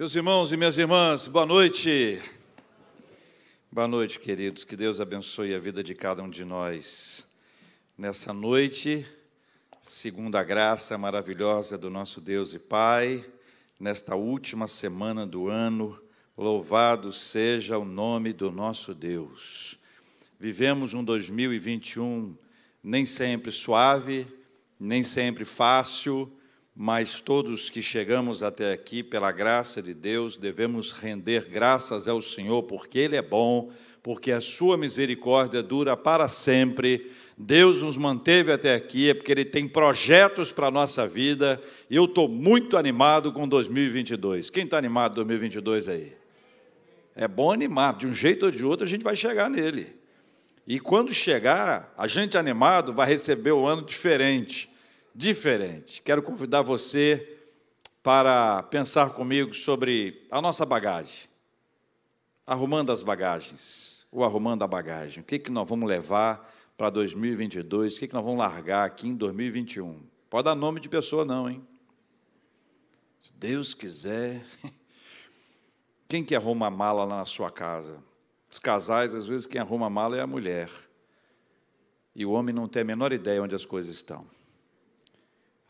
Meus 0.00 0.14
irmãos 0.14 0.50
e 0.50 0.56
minhas 0.56 0.78
irmãs, 0.78 1.26
boa 1.26 1.44
noite. 1.44 2.22
Boa 3.70 3.86
noite, 3.86 4.18
queridos. 4.18 4.64
Que 4.64 4.74
Deus 4.74 4.98
abençoe 4.98 5.54
a 5.54 5.58
vida 5.58 5.84
de 5.84 5.94
cada 5.94 6.22
um 6.22 6.30
de 6.30 6.42
nós. 6.42 7.28
Nessa 7.98 8.32
noite, 8.32 9.06
segundo 9.78 10.36
a 10.36 10.42
graça 10.42 10.96
maravilhosa 10.96 11.76
do 11.76 11.90
nosso 11.90 12.18
Deus 12.18 12.54
e 12.54 12.58
Pai, 12.58 13.22
nesta 13.78 14.16
última 14.16 14.66
semana 14.66 15.26
do 15.26 15.48
ano, 15.48 16.00
louvado 16.34 17.12
seja 17.12 17.76
o 17.76 17.84
nome 17.84 18.32
do 18.32 18.50
nosso 18.50 18.94
Deus. 18.94 19.78
Vivemos 20.38 20.94
um 20.94 21.04
2021 21.04 22.34
nem 22.82 23.04
sempre 23.04 23.52
suave, 23.52 24.26
nem 24.80 25.04
sempre 25.04 25.44
fácil, 25.44 26.32
mas 26.74 27.20
todos 27.20 27.68
que 27.68 27.82
chegamos 27.82 28.42
até 28.42 28.72
aqui, 28.72 29.02
pela 29.02 29.32
graça 29.32 29.82
de 29.82 29.92
Deus, 29.92 30.36
devemos 30.36 30.92
render 30.92 31.46
graças 31.46 32.06
ao 32.06 32.22
Senhor, 32.22 32.62
porque 32.62 32.98
Ele 32.98 33.16
é 33.16 33.22
bom, 33.22 33.70
porque 34.02 34.32
a 34.32 34.40
Sua 34.40 34.76
misericórdia 34.76 35.62
dura 35.62 35.96
para 35.96 36.28
sempre. 36.28 37.10
Deus 37.36 37.82
nos 37.82 37.96
manteve 37.96 38.52
até 38.52 38.74
aqui, 38.74 39.10
é 39.10 39.14
porque 39.14 39.32
Ele 39.32 39.44
tem 39.44 39.66
projetos 39.66 40.52
para 40.52 40.68
a 40.68 40.70
nossa 40.70 41.06
vida, 41.06 41.60
e 41.88 41.96
eu 41.96 42.04
estou 42.04 42.28
muito 42.28 42.76
animado 42.76 43.32
com 43.32 43.48
2022. 43.48 44.48
Quem 44.48 44.64
está 44.64 44.78
animado 44.78 45.16
2022 45.16 45.88
aí? 45.88 46.16
É 47.16 47.26
bom 47.26 47.50
animar, 47.50 47.96
de 47.96 48.06
um 48.06 48.14
jeito 48.14 48.46
ou 48.46 48.52
de 48.52 48.64
outro 48.64 48.84
a 48.86 48.88
gente 48.88 49.02
vai 49.02 49.16
chegar 49.16 49.50
nele. 49.50 49.98
E 50.66 50.78
quando 50.78 51.12
chegar, 51.12 51.92
a 51.98 52.06
gente 52.06 52.38
animado 52.38 52.92
vai 52.92 53.08
receber 53.08 53.50
o 53.50 53.62
um 53.62 53.66
ano 53.66 53.84
diferente 53.84 54.69
diferente. 55.20 56.00
Quero 56.00 56.22
convidar 56.22 56.62
você 56.62 57.38
para 58.02 58.62
pensar 58.64 59.10
comigo 59.10 59.54
sobre 59.54 60.26
a 60.30 60.40
nossa 60.40 60.64
bagagem. 60.64 61.28
Arrumando 62.46 62.90
as 62.90 63.02
bagagens, 63.02 64.06
ou 64.10 64.24
arrumando 64.24 64.62
a 64.62 64.66
bagagem. 64.66 65.22
O 65.22 65.24
que, 65.26 65.38
que 65.38 65.50
nós 65.50 65.68
vamos 65.68 65.86
levar 65.86 66.50
para 66.74 66.88
2022? 66.88 67.96
O 67.96 68.00
que, 68.00 68.08
que 68.08 68.14
nós 68.14 68.24
vamos 68.24 68.38
largar 68.38 68.86
aqui 68.86 69.08
em 69.08 69.14
2021? 69.14 70.02
Pode 70.30 70.46
dar 70.46 70.54
nome 70.54 70.80
de 70.80 70.88
pessoa, 70.88 71.22
não, 71.22 71.50
hein? 71.50 71.62
Se 73.20 73.34
Deus 73.34 73.74
quiser. 73.74 74.42
Quem 76.08 76.24
que 76.24 76.34
arruma 76.34 76.68
a 76.68 76.70
mala 76.70 77.04
lá 77.04 77.18
na 77.18 77.24
sua 77.26 77.50
casa? 77.50 78.02
Os 78.50 78.58
casais, 78.58 79.14
às 79.14 79.26
vezes, 79.26 79.46
quem 79.46 79.60
arruma 79.60 79.86
a 79.86 79.90
mala 79.90 80.16
é 80.16 80.20
a 80.20 80.26
mulher. 80.26 80.68
E 82.16 82.26
o 82.26 82.32
homem 82.32 82.52
não 82.52 82.66
tem 82.66 82.82
a 82.82 82.84
menor 82.84 83.12
ideia 83.12 83.40
onde 83.40 83.54
as 83.54 83.64
coisas 83.64 83.94
estão. 83.94 84.26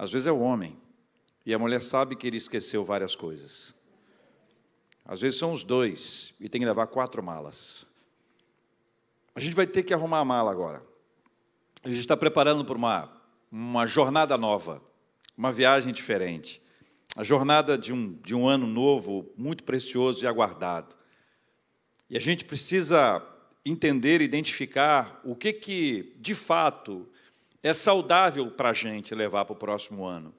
Às 0.00 0.10
vezes 0.10 0.26
é 0.26 0.32
o 0.32 0.40
homem, 0.40 0.78
e 1.44 1.52
a 1.52 1.58
mulher 1.58 1.82
sabe 1.82 2.16
que 2.16 2.26
ele 2.26 2.38
esqueceu 2.38 2.82
várias 2.82 3.14
coisas. 3.14 3.74
Às 5.04 5.20
vezes 5.20 5.38
são 5.38 5.52
os 5.52 5.62
dois, 5.62 6.32
e 6.40 6.48
tem 6.48 6.58
que 6.58 6.66
levar 6.66 6.86
quatro 6.86 7.22
malas. 7.22 7.84
A 9.34 9.40
gente 9.40 9.54
vai 9.54 9.66
ter 9.66 9.82
que 9.82 9.92
arrumar 9.92 10.20
a 10.20 10.24
mala 10.24 10.50
agora. 10.50 10.82
A 11.84 11.88
gente 11.90 11.98
está 11.98 12.16
preparando 12.16 12.64
para 12.64 12.78
uma, 12.78 13.12
uma 13.52 13.84
jornada 13.84 14.38
nova, 14.38 14.82
uma 15.36 15.52
viagem 15.52 15.92
diferente. 15.92 16.62
A 17.14 17.22
jornada 17.22 17.76
de 17.76 17.92
um, 17.92 18.14
de 18.24 18.34
um 18.34 18.48
ano 18.48 18.66
novo, 18.66 19.30
muito 19.36 19.64
precioso 19.64 20.24
e 20.24 20.26
aguardado. 20.26 20.96
E 22.08 22.16
a 22.16 22.20
gente 22.20 22.46
precisa 22.46 23.22
entender, 23.66 24.22
identificar 24.22 25.20
o 25.22 25.36
que, 25.36 25.52
que 25.52 26.16
de 26.18 26.34
fato 26.34 27.06
é 27.62 27.72
saudável 27.74 28.50
para 28.50 28.70
a 28.70 28.72
gente 28.72 29.14
levar 29.14 29.44
para 29.44 29.52
o 29.52 29.56
próximo 29.56 30.04
ano. 30.04 30.34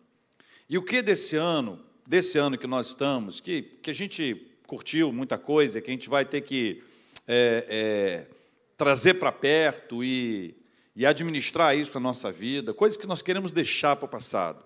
E 0.70 0.78
o 0.78 0.84
que 0.84 1.02
desse 1.02 1.36
ano, 1.36 1.80
desse 2.06 2.38
ano 2.38 2.58
que 2.58 2.68
nós 2.68 2.88
estamos, 2.88 3.40
que, 3.40 3.62
que 3.62 3.92
a 3.92 3.94
gente 3.94 4.48
curtiu 4.66 5.12
muita 5.12 5.38
coisa, 5.38 5.82
que 5.82 5.90
a 5.90 5.94
gente 5.94 6.10
vai 6.10 6.24
ter 6.26 6.42
que 6.42 6.82
é, 7.28 7.66
é, 7.70 8.36
trazer 8.78 9.16
para 9.16 9.32
perto 9.32 10.04
e, 10.04 10.56
e 10.96 11.06
administrar 11.06 11.78
isso 11.78 11.92
na 11.94 12.00
nossa 12.00 12.32
vida, 12.32 12.74
coisas 12.74 12.98
que 12.98 13.06
nós 13.06 13.22
queremos 13.22 13.52
deixar 13.52 13.96
para 13.96 14.06
o 14.06 14.10
passado 14.10 14.64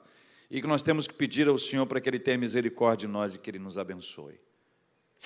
e 0.49 0.61
que 0.61 0.67
nós 0.67 0.83
temos 0.83 1.07
que 1.07 1.13
pedir 1.13 1.47
ao 1.47 1.57
Senhor 1.57 1.85
para 1.85 1.99
que 1.99 2.07
Ele 2.07 2.19
tenha 2.19 2.37
misericórdia 2.37 3.07
de 3.07 3.11
nós 3.11 3.33
e 3.33 3.39
que 3.39 3.49
Ele 3.49 3.59
nos 3.59 3.77
abençoe. 3.77 4.39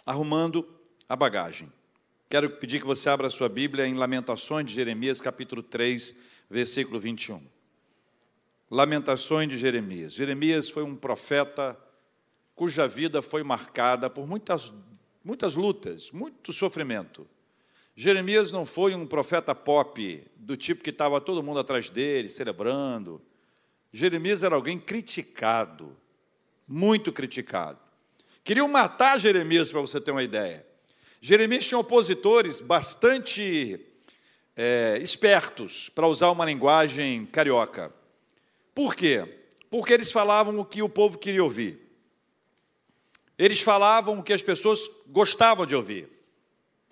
Arrumando 0.05 0.65
a 1.07 1.15
bagagem. 1.15 1.71
Quero 2.29 2.49
pedir 2.51 2.79
que 2.79 2.85
você 2.85 3.09
abra 3.09 3.27
a 3.27 3.31
sua 3.31 3.49
Bíblia 3.49 3.85
em 3.85 3.95
Lamentações 3.95 4.65
de 4.65 4.73
Jeremias, 4.73 5.19
capítulo 5.19 5.61
3, 5.61 6.15
versículo 6.49 6.99
21. 6.99 7.41
Lamentações 8.71 9.49
de 9.49 9.57
Jeremias. 9.57 10.13
Jeremias 10.13 10.69
foi 10.69 10.83
um 10.83 10.95
profeta 10.95 11.77
cuja 12.55 12.87
vida 12.87 13.21
foi 13.21 13.43
marcada 13.43 14.09
por 14.09 14.27
muitas, 14.27 14.73
muitas 15.23 15.55
lutas, 15.55 16.11
muito 16.11 16.51
sofrimento. 16.51 17.27
Jeremias 17.95 18.51
não 18.51 18.65
foi 18.65 18.93
um 18.95 19.05
profeta 19.05 19.53
pop, 19.53 20.23
do 20.35 20.57
tipo 20.57 20.83
que 20.83 20.89
estava 20.89 21.21
todo 21.21 21.43
mundo 21.43 21.59
atrás 21.59 21.89
dele, 21.89 22.29
celebrando. 22.29 23.21
Jeremias 23.91 24.43
era 24.43 24.55
alguém 24.55 24.79
criticado, 24.79 25.95
muito 26.67 27.11
criticado. 27.11 27.79
Queriam 28.43 28.67
matar 28.67 29.19
Jeremias, 29.19 29.71
para 29.71 29.81
você 29.81 29.99
ter 29.99 30.11
uma 30.11 30.23
ideia. 30.23 30.65
Jeremias 31.21 31.67
tinha 31.67 31.77
opositores 31.77 32.59
bastante 32.59 33.79
é, 34.61 34.99
espertos, 35.01 35.87
para 35.87 36.05
usar 36.05 36.29
uma 36.31 36.43
linguagem 36.43 37.25
carioca. 37.27 37.93
Por 38.75 38.93
quê? 38.93 39.45
Porque 39.69 39.93
eles 39.93 40.11
falavam 40.11 40.59
o 40.59 40.65
que 40.65 40.83
o 40.83 40.89
povo 40.89 41.17
queria 41.17 41.41
ouvir. 41.41 41.79
Eles 43.37 43.61
falavam 43.61 44.19
o 44.19 44.23
que 44.23 44.33
as 44.33 44.41
pessoas 44.41 44.81
gostavam 45.07 45.65
de 45.65 45.77
ouvir. 45.77 46.09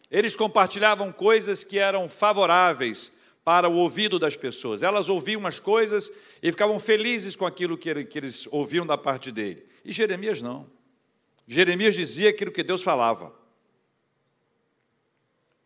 Eles 0.09 0.33
compartilhavam 0.33 1.11
coisas 1.11 1.65
que 1.65 1.77
eram 1.77 2.07
favoráveis 2.07 3.11
para 3.43 3.67
o 3.67 3.75
ouvido 3.75 4.17
das 4.17 4.37
pessoas. 4.37 4.81
Elas 4.81 5.09
ouviam 5.09 5.45
as 5.45 5.59
coisas 5.59 6.09
e 6.41 6.49
ficavam 6.49 6.79
felizes 6.79 7.35
com 7.35 7.45
aquilo 7.45 7.77
que 7.77 7.89
eles 7.89 8.47
ouviam 8.49 8.85
da 8.85 8.97
parte 8.97 9.29
dele. 9.29 9.67
E 9.83 9.91
Jeremias 9.91 10.41
não. 10.41 10.71
Jeremias 11.45 11.95
dizia 11.95 12.29
aquilo 12.29 12.49
que 12.49 12.63
Deus 12.63 12.81
falava. 12.81 13.35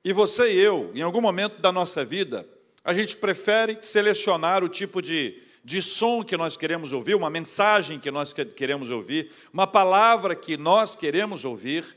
E 0.03 0.11
você 0.11 0.53
e 0.53 0.57
eu, 0.57 0.91
em 0.95 1.01
algum 1.01 1.21
momento 1.21 1.61
da 1.61 1.71
nossa 1.71 2.03
vida, 2.03 2.47
a 2.83 2.93
gente 2.93 3.15
prefere 3.15 3.77
selecionar 3.81 4.63
o 4.63 4.69
tipo 4.69 5.01
de, 5.01 5.41
de 5.63 5.81
som 5.81 6.23
que 6.23 6.35
nós 6.35 6.57
queremos 6.57 6.91
ouvir, 6.91 7.13
uma 7.13 7.29
mensagem 7.29 7.99
que 7.99 8.09
nós 8.09 8.33
queremos 8.33 8.89
ouvir, 8.89 9.31
uma 9.53 9.67
palavra 9.67 10.35
que 10.35 10.57
nós 10.57 10.95
queremos 10.95 11.45
ouvir, 11.45 11.95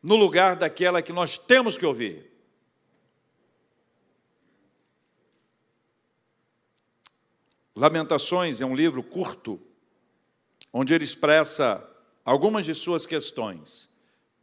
no 0.00 0.14
lugar 0.14 0.54
daquela 0.54 1.02
que 1.02 1.12
nós 1.12 1.36
temos 1.38 1.76
que 1.76 1.84
ouvir. 1.84 2.30
Lamentações 7.74 8.60
é 8.60 8.66
um 8.66 8.76
livro 8.76 9.02
curto, 9.02 9.60
onde 10.72 10.94
ele 10.94 11.02
expressa 11.02 11.84
algumas 12.24 12.64
de 12.64 12.74
suas 12.74 13.04
questões 13.04 13.92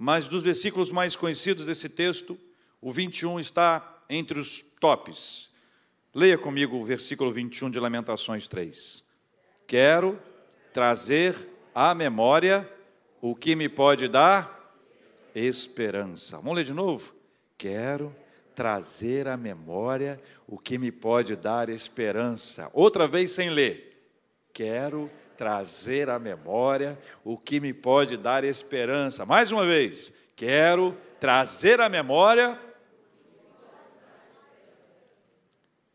mas 0.04 0.28
dos 0.28 0.44
versículos 0.44 0.90
mais 0.90 1.16
conhecidos 1.16 1.64
desse 1.64 1.88
texto, 1.88 2.36
o 2.82 2.92
21 2.92 3.40
está 3.40 4.02
entre 4.10 4.40
os 4.40 4.60
tops. 4.80 5.52
Leia 6.12 6.40
comigo 6.40 6.76
o 6.76 6.84
versículo 6.84 7.32
21 7.32 7.70
de 7.70 7.80
Lamentações 7.80 8.48
3. 8.48 9.06
Quero 9.68 10.20
trazer 10.74 11.36
à 11.76 11.94
memória 11.94 12.68
o 13.22 13.36
que 13.36 13.56
me 13.56 13.70
pode 13.70 14.08
dar 14.08 14.74
esperança. 15.36 16.38
Vamos 16.38 16.56
ler 16.56 16.66
de 16.66 16.74
novo? 16.74 17.14
Quero 17.56 18.12
trazer 18.56 19.28
à 19.28 19.38
memória 19.38 20.20
o 20.48 20.58
que 20.58 20.80
me 20.80 20.92
pode 20.92 21.36
dar 21.36 21.70
esperança. 21.70 22.72
Outra 22.74 23.06
vez 23.06 23.34
sem 23.34 23.52
ler. 23.52 24.04
Quero 24.52 25.02
trazer 25.04 25.21
à 25.48 26.20
memória 26.20 27.00
o 27.24 27.38
que 27.38 27.60
me 27.60 27.74
pode 27.74 28.18
dar 28.18 28.44
esperança. 28.44 29.26
Mais 29.26 29.52
uma 29.52 29.66
vez, 29.66 30.14
quero 30.36 30.98
trazer 31.20 31.80
à 31.82 31.90
memória. 31.90 32.60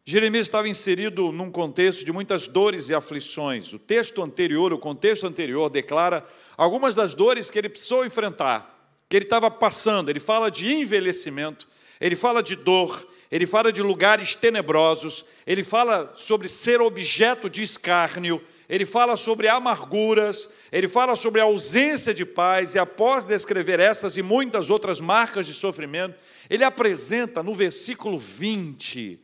Jeremias 0.04 0.46
estava 0.46 0.69
inserido 0.69 1.32
num 1.32 1.50
contexto 1.50 2.04
de 2.04 2.12
muitas 2.12 2.46
dores 2.46 2.88
e 2.88 2.94
aflições. 2.94 3.72
O 3.72 3.78
texto 3.78 4.22
anterior, 4.22 4.72
o 4.72 4.78
contexto 4.78 5.26
anterior, 5.26 5.69
declara 5.69 6.25
algumas 6.56 6.94
das 6.94 7.12
dores 7.14 7.50
que 7.50 7.58
ele 7.58 7.69
precisou 7.69 8.04
enfrentar, 8.04 8.94
que 9.08 9.16
ele 9.16 9.25
estava 9.25 9.50
passando. 9.50 10.08
Ele 10.08 10.20
fala 10.20 10.50
de 10.50 10.72
envelhecimento, 10.72 11.66
ele 12.00 12.14
fala 12.14 12.42
de 12.42 12.54
dor, 12.54 13.06
ele 13.31 13.46
fala 13.46 13.72
de 13.72 13.82
lugares 13.82 14.34
tenebrosos, 14.34 15.25
ele 15.46 15.64
fala 15.64 16.12
sobre 16.14 16.49
ser 16.49 16.81
objeto 16.81 17.50
de 17.50 17.62
escárnio, 17.62 18.40
ele 18.68 18.84
fala 18.84 19.16
sobre 19.16 19.48
amarguras, 19.48 20.50
ele 20.72 20.88
fala 20.88 21.14
sobre 21.14 21.40
a 21.40 21.44
ausência 21.44 22.12
de 22.12 22.24
paz, 22.24 22.74
e 22.74 22.78
após 22.78 23.24
descrever 23.24 23.78
essas 23.78 24.16
e 24.16 24.22
muitas 24.22 24.70
outras 24.70 25.00
marcas 25.00 25.46
de 25.46 25.54
sofrimento, 25.54 26.16
ele 26.50 26.64
apresenta 26.64 27.42
no 27.42 27.54
versículo 27.54 28.18
20 28.18 29.20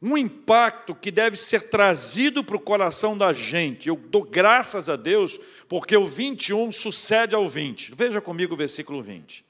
um 0.00 0.16
impacto 0.16 0.94
que 0.94 1.10
deve 1.10 1.36
ser 1.36 1.68
trazido 1.70 2.44
para 2.44 2.56
o 2.56 2.60
coração 2.60 3.18
da 3.18 3.32
gente. 3.32 3.88
Eu 3.88 3.96
dou 3.96 4.22
graças 4.22 4.88
a 4.88 4.94
Deus 4.94 5.40
porque 5.68 5.96
o 5.96 6.06
21 6.06 6.70
sucede 6.70 7.34
ao 7.34 7.48
20. 7.48 7.94
Veja 7.96 8.20
comigo 8.20 8.54
o 8.54 8.56
versículo 8.56 9.02
20. 9.02 9.44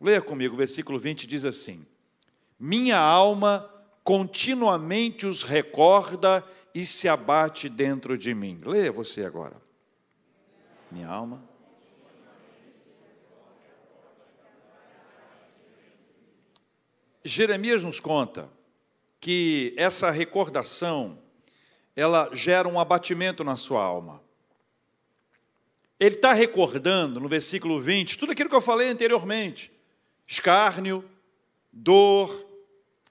Leia 0.00 0.20
comigo, 0.20 0.54
o 0.54 0.58
versículo 0.58 0.98
20 0.98 1.26
diz 1.26 1.44
assim: 1.44 1.86
Minha 2.58 2.98
alma 2.98 3.70
continuamente 4.02 5.26
os 5.26 5.42
recorda 5.42 6.44
e 6.74 6.84
se 6.84 7.08
abate 7.08 7.68
dentro 7.68 8.18
de 8.18 8.34
mim. 8.34 8.60
Leia 8.64 8.90
você 8.90 9.24
agora. 9.24 9.56
Minha 10.90 11.08
alma. 11.08 11.42
Jeremias 17.24 17.82
nos 17.82 18.00
conta 18.00 18.50
que 19.20 19.72
essa 19.78 20.10
recordação 20.10 21.18
ela 21.96 22.28
gera 22.34 22.68
um 22.68 22.78
abatimento 22.78 23.44
na 23.44 23.56
sua 23.56 23.82
alma. 23.82 24.20
Ele 25.98 26.16
está 26.16 26.32
recordando 26.32 27.20
no 27.20 27.28
versículo 27.28 27.80
20 27.80 28.18
tudo 28.18 28.32
aquilo 28.32 28.50
que 28.50 28.56
eu 28.56 28.60
falei 28.60 28.88
anteriormente: 28.88 29.72
escárnio, 30.26 31.08
dor, 31.72 32.44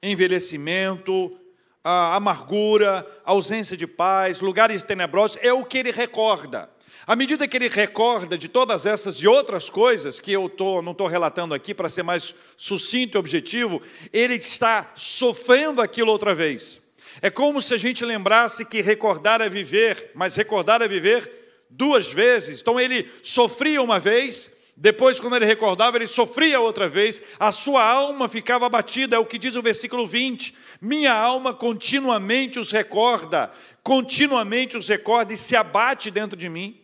envelhecimento, 0.01 1.35
a 1.83 2.15
amargura, 2.15 3.05
ausência 3.25 3.75
de 3.75 3.85
paz, 3.85 4.39
lugares 4.39 4.81
tenebrosos, 4.83 5.37
é 5.41 5.51
o 5.51 5.65
que 5.65 5.77
ele 5.77 5.91
recorda. 5.91 6.69
À 7.05 7.15
medida 7.17 7.47
que 7.47 7.57
ele 7.57 7.67
recorda 7.67 8.37
de 8.37 8.47
todas 8.47 8.85
essas 8.85 9.17
e 9.17 9.27
outras 9.27 9.69
coisas 9.69 10.21
que 10.21 10.31
eu 10.31 10.47
tô, 10.47 10.81
não 10.81 10.93
estou 10.93 11.07
relatando 11.07 11.53
aqui 11.53 11.73
para 11.73 11.89
ser 11.89 12.03
mais 12.03 12.33
sucinto 12.55 13.17
e 13.17 13.19
objetivo, 13.19 13.81
ele 14.13 14.35
está 14.35 14.89
sofrendo 14.95 15.81
aquilo 15.81 16.11
outra 16.11 16.33
vez. 16.33 16.81
É 17.21 17.29
como 17.29 17.61
se 17.61 17.73
a 17.73 17.77
gente 17.77 18.05
lembrasse 18.05 18.63
que 18.63 18.81
recordar 18.81 19.41
é 19.41 19.49
viver, 19.49 20.11
mas 20.15 20.35
recordar 20.35 20.81
é 20.81 20.87
viver 20.87 21.65
duas 21.69 22.11
vezes. 22.11 22.61
Então 22.61 22.79
ele 22.79 23.09
sofria 23.21 23.81
uma 23.81 23.99
vez, 23.99 24.51
depois, 24.75 25.19
quando 25.19 25.35
ele 25.35 25.45
recordava, 25.45 25.97
ele 25.97 26.07
sofria 26.07 26.59
outra 26.59 26.87
vez, 26.89 27.21
a 27.39 27.51
sua 27.51 27.83
alma 27.83 28.27
ficava 28.27 28.65
abatida, 28.65 29.15
é 29.15 29.19
o 29.19 29.25
que 29.25 29.37
diz 29.37 29.55
o 29.55 29.61
versículo 29.61 30.07
20. 30.07 30.55
Minha 30.83 31.13
alma 31.13 31.53
continuamente 31.53 32.59
os 32.59 32.69
recorda, 32.69 33.49
continuamente 33.81 34.75
os 34.75 34.89
recorda 34.89 35.31
e 35.31 35.37
se 35.37 35.55
abate 35.55 36.11
dentro 36.11 36.37
de 36.37 36.49
mim. 36.49 36.77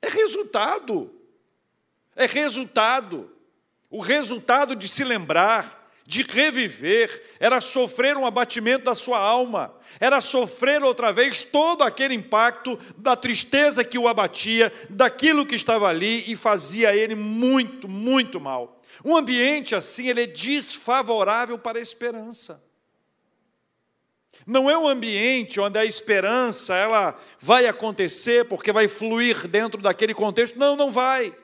É 0.00 0.08
resultado. 0.08 1.14
É 2.16 2.24
resultado. 2.24 3.30
O 3.90 4.00
resultado 4.00 4.74
de 4.74 4.88
se 4.88 5.04
lembrar, 5.04 5.92
de 6.06 6.22
reviver, 6.22 7.22
era 7.38 7.60
sofrer 7.60 8.16
um 8.16 8.24
abatimento 8.24 8.86
da 8.86 8.94
sua 8.94 9.18
alma, 9.18 9.74
era 10.00 10.22
sofrer 10.22 10.82
outra 10.82 11.12
vez 11.12 11.44
todo 11.44 11.82
aquele 11.82 12.14
impacto 12.14 12.78
da 12.96 13.14
tristeza 13.14 13.84
que 13.84 13.98
o 13.98 14.08
abatia, 14.08 14.72
daquilo 14.88 15.44
que 15.44 15.54
estava 15.54 15.86
ali 15.86 16.24
e 16.32 16.34
fazia 16.34 16.96
ele 16.96 17.14
muito, 17.14 17.90
muito 17.90 18.40
mal. 18.40 18.80
Um 19.04 19.14
ambiente 19.14 19.74
assim, 19.74 20.08
ele 20.08 20.22
é 20.22 20.26
desfavorável 20.26 21.58
para 21.58 21.78
a 21.78 21.82
esperança. 21.82 22.64
Não 24.46 24.70
é 24.70 24.76
um 24.76 24.86
ambiente 24.86 25.58
onde 25.58 25.78
a 25.78 25.84
esperança 25.84 26.74
ela 26.74 27.18
vai 27.38 27.66
acontecer 27.66 28.44
porque 28.44 28.72
vai 28.72 28.86
fluir 28.86 29.48
dentro 29.48 29.80
daquele 29.80 30.12
contexto. 30.12 30.58
Não, 30.58 30.76
não 30.76 30.90
vai. 30.90 31.34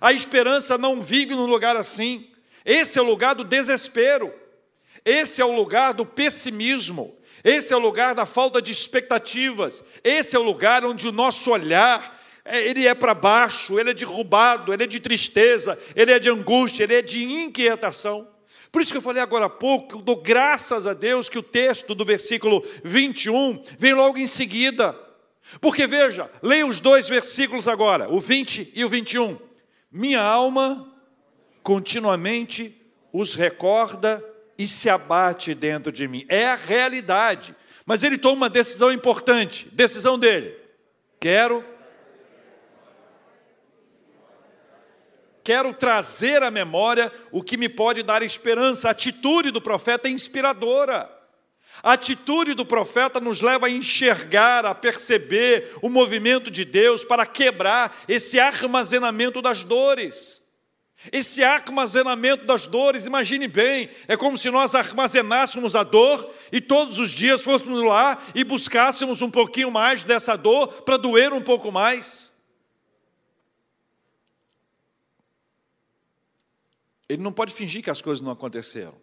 A 0.00 0.12
esperança 0.12 0.78
não 0.78 1.02
vive 1.02 1.34
num 1.34 1.46
lugar 1.46 1.76
assim. 1.76 2.30
Esse 2.64 2.98
é 2.98 3.02
o 3.02 3.06
lugar 3.06 3.34
do 3.34 3.44
desespero. 3.44 4.32
Esse 5.04 5.40
é 5.40 5.44
o 5.44 5.54
lugar 5.54 5.94
do 5.94 6.06
pessimismo. 6.06 7.16
Esse 7.42 7.72
é 7.72 7.76
o 7.76 7.80
lugar 7.80 8.14
da 8.14 8.26
falta 8.26 8.60
de 8.60 8.70
expectativas. 8.70 9.82
Esse 10.04 10.36
é 10.36 10.38
o 10.38 10.42
lugar 10.42 10.84
onde 10.84 11.08
o 11.08 11.12
nosso 11.12 11.50
olhar 11.50 12.16
é, 12.44 12.66
ele 12.66 12.86
é 12.86 12.94
para 12.94 13.14
baixo, 13.14 13.78
ele 13.78 13.90
é 13.90 13.94
derrubado, 13.94 14.72
ele 14.72 14.84
é 14.84 14.86
de 14.86 14.98
tristeza, 14.98 15.78
ele 15.94 16.12
é 16.12 16.18
de 16.18 16.30
angústia, 16.30 16.84
ele 16.84 16.94
é 16.94 17.02
de 17.02 17.22
inquietação. 17.22 18.26
Por 18.70 18.82
isso 18.82 18.92
que 18.92 18.98
eu 18.98 19.02
falei 19.02 19.22
agora 19.22 19.46
há 19.46 19.50
pouco, 19.50 19.96
eu 19.96 20.02
dou 20.02 20.16
graças 20.16 20.86
a 20.86 20.92
Deus 20.92 21.28
que 21.28 21.38
o 21.38 21.42
texto 21.42 21.94
do 21.94 22.04
versículo 22.04 22.64
21 22.84 23.62
vem 23.78 23.94
logo 23.94 24.18
em 24.18 24.26
seguida. 24.26 24.94
Porque 25.60 25.86
veja, 25.86 26.30
leia 26.42 26.66
os 26.66 26.78
dois 26.78 27.08
versículos 27.08 27.66
agora, 27.66 28.12
o 28.12 28.20
20 28.20 28.72
e 28.74 28.84
o 28.84 28.88
21. 28.88 29.38
Minha 29.90 30.20
alma 30.20 30.86
continuamente 31.62 32.74
os 33.12 33.34
recorda 33.34 34.22
e 34.58 34.66
se 34.66 34.90
abate 34.90 35.54
dentro 35.54 35.90
de 35.90 36.06
mim. 36.06 36.26
É 36.28 36.48
a 36.48 36.56
realidade. 36.56 37.54
Mas 37.86 38.02
ele 38.02 38.18
toma 38.18 38.36
uma 38.36 38.50
decisão 38.50 38.92
importante, 38.92 39.66
decisão 39.72 40.18
dele. 40.18 40.54
Quero 41.18 41.64
quero 45.48 45.72
trazer 45.72 46.42
à 46.42 46.50
memória 46.50 47.10
o 47.32 47.42
que 47.42 47.56
me 47.56 47.70
pode 47.70 48.02
dar 48.02 48.20
esperança. 48.20 48.86
A 48.86 48.90
atitude 48.90 49.50
do 49.50 49.62
profeta 49.62 50.06
é 50.06 50.10
inspiradora. 50.10 51.10
A 51.82 51.94
atitude 51.94 52.52
do 52.52 52.66
profeta 52.66 53.18
nos 53.18 53.40
leva 53.40 53.66
a 53.66 53.70
enxergar, 53.70 54.66
a 54.66 54.74
perceber 54.74 55.72
o 55.80 55.88
movimento 55.88 56.50
de 56.50 56.66
Deus 56.66 57.02
para 57.02 57.24
quebrar 57.24 57.96
esse 58.06 58.38
armazenamento 58.38 59.40
das 59.40 59.64
dores. 59.64 60.42
Esse 61.10 61.42
armazenamento 61.42 62.44
das 62.44 62.66
dores, 62.66 63.06
imagine 63.06 63.48
bem, 63.48 63.88
é 64.06 64.18
como 64.18 64.36
se 64.36 64.50
nós 64.50 64.74
armazenássemos 64.74 65.74
a 65.74 65.82
dor 65.82 66.30
e 66.52 66.60
todos 66.60 66.98
os 66.98 67.08
dias 67.08 67.42
fôssemos 67.42 67.80
lá 67.82 68.22
e 68.34 68.44
buscássemos 68.44 69.22
um 69.22 69.30
pouquinho 69.30 69.70
mais 69.70 70.04
dessa 70.04 70.36
dor 70.36 70.82
para 70.82 70.98
doer 70.98 71.32
um 71.32 71.40
pouco 71.40 71.72
mais. 71.72 72.27
Ele 77.08 77.22
não 77.22 77.32
pode 77.32 77.54
fingir 77.54 77.82
que 77.82 77.90
as 77.90 78.02
coisas 78.02 78.22
não 78.22 78.30
aconteceram. 78.30 78.94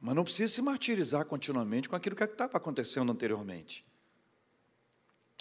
Mas 0.00 0.14
não 0.14 0.24
precisa 0.24 0.52
se 0.52 0.60
martirizar 0.60 1.24
continuamente 1.24 1.88
com 1.88 1.96
aquilo 1.96 2.16
que 2.16 2.24
estava 2.24 2.56
acontecendo 2.56 3.12
anteriormente. 3.12 3.84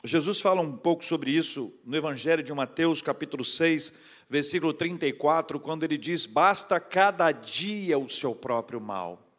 Jesus 0.03 0.39
fala 0.39 0.61
um 0.61 0.75
pouco 0.75 1.05
sobre 1.05 1.31
isso 1.31 1.73
no 1.83 1.95
Evangelho 1.95 2.41
de 2.41 2.53
Mateus, 2.53 3.01
capítulo 3.01 3.45
6, 3.45 3.93
versículo 4.29 4.73
34, 4.73 5.59
quando 5.59 5.83
ele 5.83 5.97
diz: 5.97 6.25
Basta 6.25 6.79
cada 6.79 7.31
dia 7.31 7.99
o 7.99 8.09
seu 8.09 8.33
próprio 8.33 8.79
mal. 8.79 9.30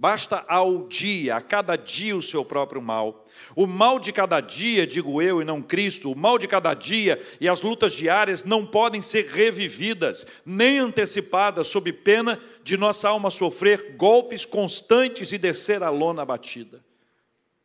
Basta 0.00 0.44
ao 0.46 0.86
dia, 0.86 1.34
a 1.34 1.40
cada 1.40 1.74
dia 1.74 2.16
o 2.16 2.22
seu 2.22 2.44
próprio 2.44 2.80
mal. 2.80 3.26
O 3.56 3.66
mal 3.66 3.98
de 3.98 4.12
cada 4.12 4.40
dia, 4.40 4.86
digo 4.86 5.20
eu 5.20 5.42
e 5.42 5.44
não 5.44 5.60
Cristo, 5.60 6.12
o 6.12 6.16
mal 6.16 6.38
de 6.38 6.46
cada 6.46 6.72
dia 6.72 7.20
e 7.40 7.48
as 7.48 7.62
lutas 7.62 7.94
diárias 7.94 8.44
não 8.44 8.64
podem 8.64 9.02
ser 9.02 9.26
revividas, 9.26 10.24
nem 10.46 10.78
antecipadas, 10.78 11.66
sob 11.66 11.92
pena 11.92 12.38
de 12.62 12.76
nossa 12.76 13.08
alma 13.08 13.28
sofrer 13.28 13.96
golpes 13.96 14.44
constantes 14.44 15.32
e 15.32 15.38
descer 15.38 15.82
a 15.82 15.90
lona 15.90 16.24
batida. 16.24 16.80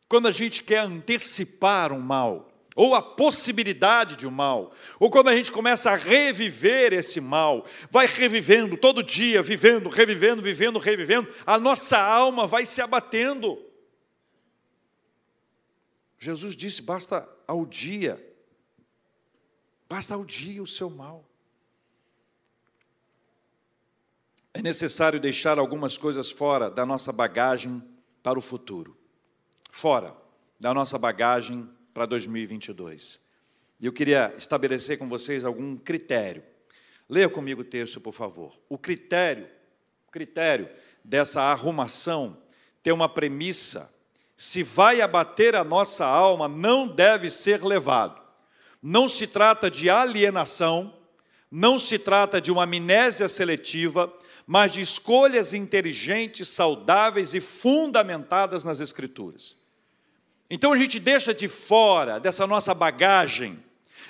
Quando 0.08 0.26
a 0.26 0.32
gente 0.32 0.64
quer 0.64 0.80
antecipar 0.80 1.92
um 1.92 2.00
mal, 2.00 2.50
ou 2.74 2.94
a 2.94 3.00
possibilidade 3.00 4.16
de 4.16 4.26
um 4.26 4.30
mal, 4.30 4.72
ou 4.98 5.08
quando 5.10 5.28
a 5.28 5.36
gente 5.36 5.52
começa 5.52 5.90
a 5.90 5.94
reviver 5.94 6.92
esse 6.92 7.20
mal, 7.20 7.64
vai 7.90 8.06
revivendo 8.06 8.76
todo 8.76 9.02
dia, 9.02 9.42
vivendo, 9.42 9.88
revivendo, 9.88 10.42
vivendo, 10.42 10.78
revivendo, 10.78 11.32
a 11.46 11.58
nossa 11.58 11.98
alma 11.98 12.46
vai 12.46 12.66
se 12.66 12.80
abatendo. 12.80 13.64
Jesus 16.18 16.56
disse: 16.56 16.82
basta 16.82 17.28
ao 17.46 17.64
dia, 17.64 18.18
basta 19.88 20.14
ao 20.14 20.24
dia 20.24 20.62
o 20.62 20.66
seu 20.66 20.90
mal. 20.90 21.28
É 24.52 24.62
necessário 24.62 25.18
deixar 25.18 25.58
algumas 25.58 25.96
coisas 25.96 26.30
fora 26.30 26.70
da 26.70 26.86
nossa 26.86 27.12
bagagem 27.12 27.82
para 28.22 28.38
o 28.38 28.42
futuro, 28.42 28.96
fora 29.70 30.16
da 30.58 30.72
nossa 30.72 30.96
bagagem 30.96 31.68
para 31.94 32.06
2022. 32.06 33.20
E 33.80 33.86
eu 33.86 33.92
queria 33.92 34.34
estabelecer 34.36 34.98
com 34.98 35.08
vocês 35.08 35.44
algum 35.44 35.76
critério. 35.76 36.42
Leia 37.08 37.28
comigo 37.28 37.60
o 37.60 37.64
texto, 37.64 38.00
por 38.00 38.12
favor. 38.12 38.52
O 38.68 38.76
critério, 38.76 39.48
critério 40.10 40.68
dessa 41.04 41.40
arrumação 41.42 42.36
tem 42.82 42.92
uma 42.92 43.08
premissa. 43.08 43.92
Se 44.36 44.62
vai 44.62 45.00
abater 45.00 45.54
a 45.54 45.62
nossa 45.62 46.04
alma, 46.04 46.48
não 46.48 46.88
deve 46.88 47.30
ser 47.30 47.62
levado. 47.62 48.20
Não 48.82 49.08
se 49.08 49.26
trata 49.26 49.70
de 49.70 49.88
alienação, 49.88 50.94
não 51.50 51.78
se 51.78 51.98
trata 51.98 52.40
de 52.40 52.50
uma 52.50 52.64
amnésia 52.64 53.28
seletiva, 53.28 54.12
mas 54.46 54.72
de 54.72 54.80
escolhas 54.80 55.54
inteligentes, 55.54 56.48
saudáveis 56.48 57.32
e 57.34 57.40
fundamentadas 57.40 58.64
nas 58.64 58.80
Escrituras. 58.80 59.56
Então 60.50 60.72
a 60.72 60.78
gente 60.78 61.00
deixa 61.00 61.32
de 61.32 61.48
fora 61.48 62.20
dessa 62.20 62.46
nossa 62.46 62.74
bagagem, 62.74 63.58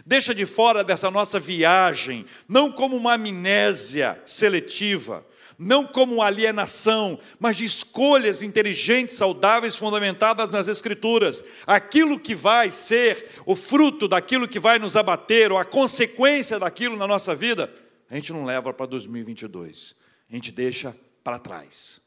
deixa 0.04 0.34
de 0.34 0.44
fora 0.44 0.82
dessa 0.82 1.10
nossa 1.10 1.38
viagem, 1.38 2.26
não 2.48 2.72
como 2.72 2.96
uma 2.96 3.14
amnésia 3.14 4.20
seletiva, 4.24 5.24
não 5.58 5.86
como 5.86 6.20
alienação, 6.20 7.18
mas 7.38 7.56
de 7.56 7.64
escolhas 7.64 8.42
inteligentes, 8.42 9.16
saudáveis, 9.16 9.76
fundamentadas 9.76 10.50
nas 10.50 10.68
Escrituras. 10.68 11.44
Aquilo 11.66 12.18
que 12.18 12.34
vai 12.34 12.70
ser 12.70 13.30
o 13.46 13.54
fruto 13.54 14.08
daquilo 14.08 14.48
que 14.48 14.58
vai 14.58 14.78
nos 14.78 14.96
abater, 14.96 15.52
ou 15.52 15.58
a 15.58 15.64
consequência 15.64 16.58
daquilo 16.58 16.96
na 16.96 17.06
nossa 17.06 17.34
vida, 17.34 17.72
a 18.10 18.16
gente 18.16 18.32
não 18.32 18.44
leva 18.44 18.72
para 18.72 18.86
2022, 18.86 19.94
a 20.30 20.34
gente 20.34 20.50
deixa 20.50 20.94
para 21.22 21.38
trás. 21.38 22.03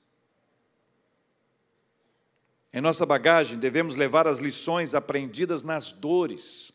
Em 2.77 2.81
nossa 2.81 3.07
bagagem, 3.07 3.57
devemos 3.57 3.95
levar 3.95 4.27
as 4.27 4.37
lições 4.37 4.93
aprendidas 4.93 5.63
nas 5.63 5.91
dores, 5.91 6.71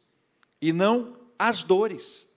e 0.61 0.73
não 0.73 1.17
as 1.39 1.63
dores. 1.63 2.29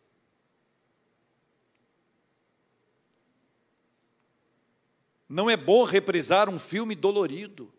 Não 5.27 5.49
é 5.49 5.57
bom 5.57 5.83
reprisar 5.83 6.47
um 6.47 6.59
filme 6.59 6.93
dolorido. 6.93 7.73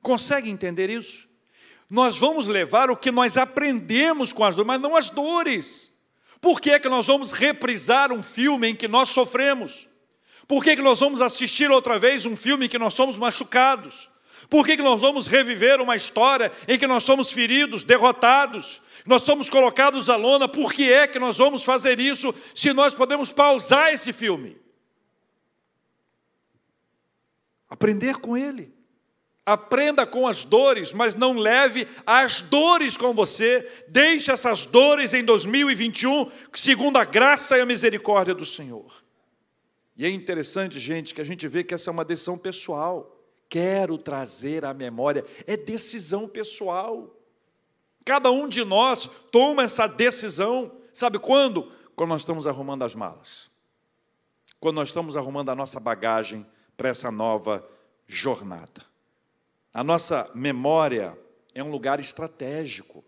Consegue 0.00 0.48
entender 0.48 0.88
isso? 0.88 1.28
Nós 1.90 2.16
vamos 2.16 2.46
levar 2.46 2.90
o 2.90 2.96
que 2.96 3.10
nós 3.10 3.36
aprendemos 3.36 4.32
com 4.32 4.44
as 4.44 4.56
dores, 4.56 4.66
mas 4.66 4.80
não 4.80 4.96
as 4.96 5.10
dores. 5.10 5.92
Por 6.40 6.58
que 6.58 6.70
é 6.70 6.80
que 6.80 6.88
nós 6.88 7.06
vamos 7.06 7.32
reprisar 7.32 8.10
um 8.10 8.22
filme 8.22 8.68
em 8.68 8.74
que 8.74 8.88
nós 8.88 9.10
sofremos? 9.10 9.86
Por 10.48 10.64
que, 10.64 10.70
é 10.70 10.76
que 10.76 10.80
nós 10.80 10.98
vamos 10.98 11.20
assistir 11.20 11.70
outra 11.70 11.98
vez 11.98 12.24
um 12.24 12.34
filme 12.34 12.64
em 12.64 12.68
que 12.70 12.78
nós 12.78 12.94
somos 12.94 13.18
machucados? 13.18 14.08
Por 14.50 14.66
que, 14.66 14.76
que 14.76 14.82
nós 14.82 15.00
vamos 15.00 15.28
reviver 15.28 15.80
uma 15.80 15.94
história 15.94 16.50
em 16.66 16.76
que 16.76 16.86
nós 16.88 17.04
somos 17.04 17.30
feridos, 17.30 17.84
derrotados, 17.84 18.82
nós 19.06 19.22
somos 19.22 19.48
colocados 19.48 20.10
à 20.10 20.16
lona? 20.16 20.48
Por 20.48 20.72
que 20.72 20.92
é 20.92 21.06
que 21.06 21.20
nós 21.20 21.38
vamos 21.38 21.62
fazer 21.62 22.00
isso 22.00 22.34
se 22.52 22.72
nós 22.72 22.92
podemos 22.92 23.30
pausar 23.30 23.94
esse 23.94 24.12
filme? 24.12 24.60
Aprender 27.68 28.16
com 28.16 28.36
ele. 28.36 28.74
Aprenda 29.46 30.04
com 30.04 30.26
as 30.26 30.44
dores, 30.44 30.92
mas 30.92 31.14
não 31.14 31.38
leve 31.38 31.86
as 32.04 32.42
dores 32.42 32.96
com 32.96 33.14
você. 33.14 33.68
Deixe 33.86 34.32
essas 34.32 34.66
dores 34.66 35.14
em 35.14 35.24
2021, 35.24 36.30
segundo 36.52 36.96
a 36.98 37.04
graça 37.04 37.56
e 37.56 37.60
a 37.60 37.66
misericórdia 37.66 38.34
do 38.34 38.44
Senhor. 38.44 39.02
E 39.96 40.04
é 40.04 40.10
interessante, 40.10 40.80
gente, 40.80 41.14
que 41.14 41.20
a 41.20 41.24
gente 41.24 41.46
vê 41.46 41.62
que 41.62 41.72
essa 41.72 41.88
é 41.88 41.92
uma 41.92 42.04
decisão 42.04 42.36
pessoal. 42.36 43.19
Quero 43.50 43.98
trazer 43.98 44.64
à 44.64 44.72
memória, 44.72 45.26
é 45.44 45.56
decisão 45.56 46.28
pessoal. 46.28 47.12
Cada 48.04 48.30
um 48.30 48.48
de 48.48 48.64
nós 48.64 49.10
toma 49.32 49.64
essa 49.64 49.88
decisão. 49.88 50.70
Sabe 50.94 51.18
quando? 51.18 51.64
Quando 51.96 52.10
nós 52.10 52.20
estamos 52.22 52.46
arrumando 52.46 52.84
as 52.84 52.94
malas. 52.94 53.50
Quando 54.60 54.76
nós 54.76 54.88
estamos 54.88 55.16
arrumando 55.16 55.50
a 55.50 55.54
nossa 55.56 55.80
bagagem 55.80 56.46
para 56.76 56.90
essa 56.90 57.10
nova 57.10 57.68
jornada. 58.06 58.86
A 59.74 59.82
nossa 59.82 60.30
memória 60.32 61.18
é 61.52 61.62
um 61.62 61.72
lugar 61.72 61.98
estratégico. 61.98 63.04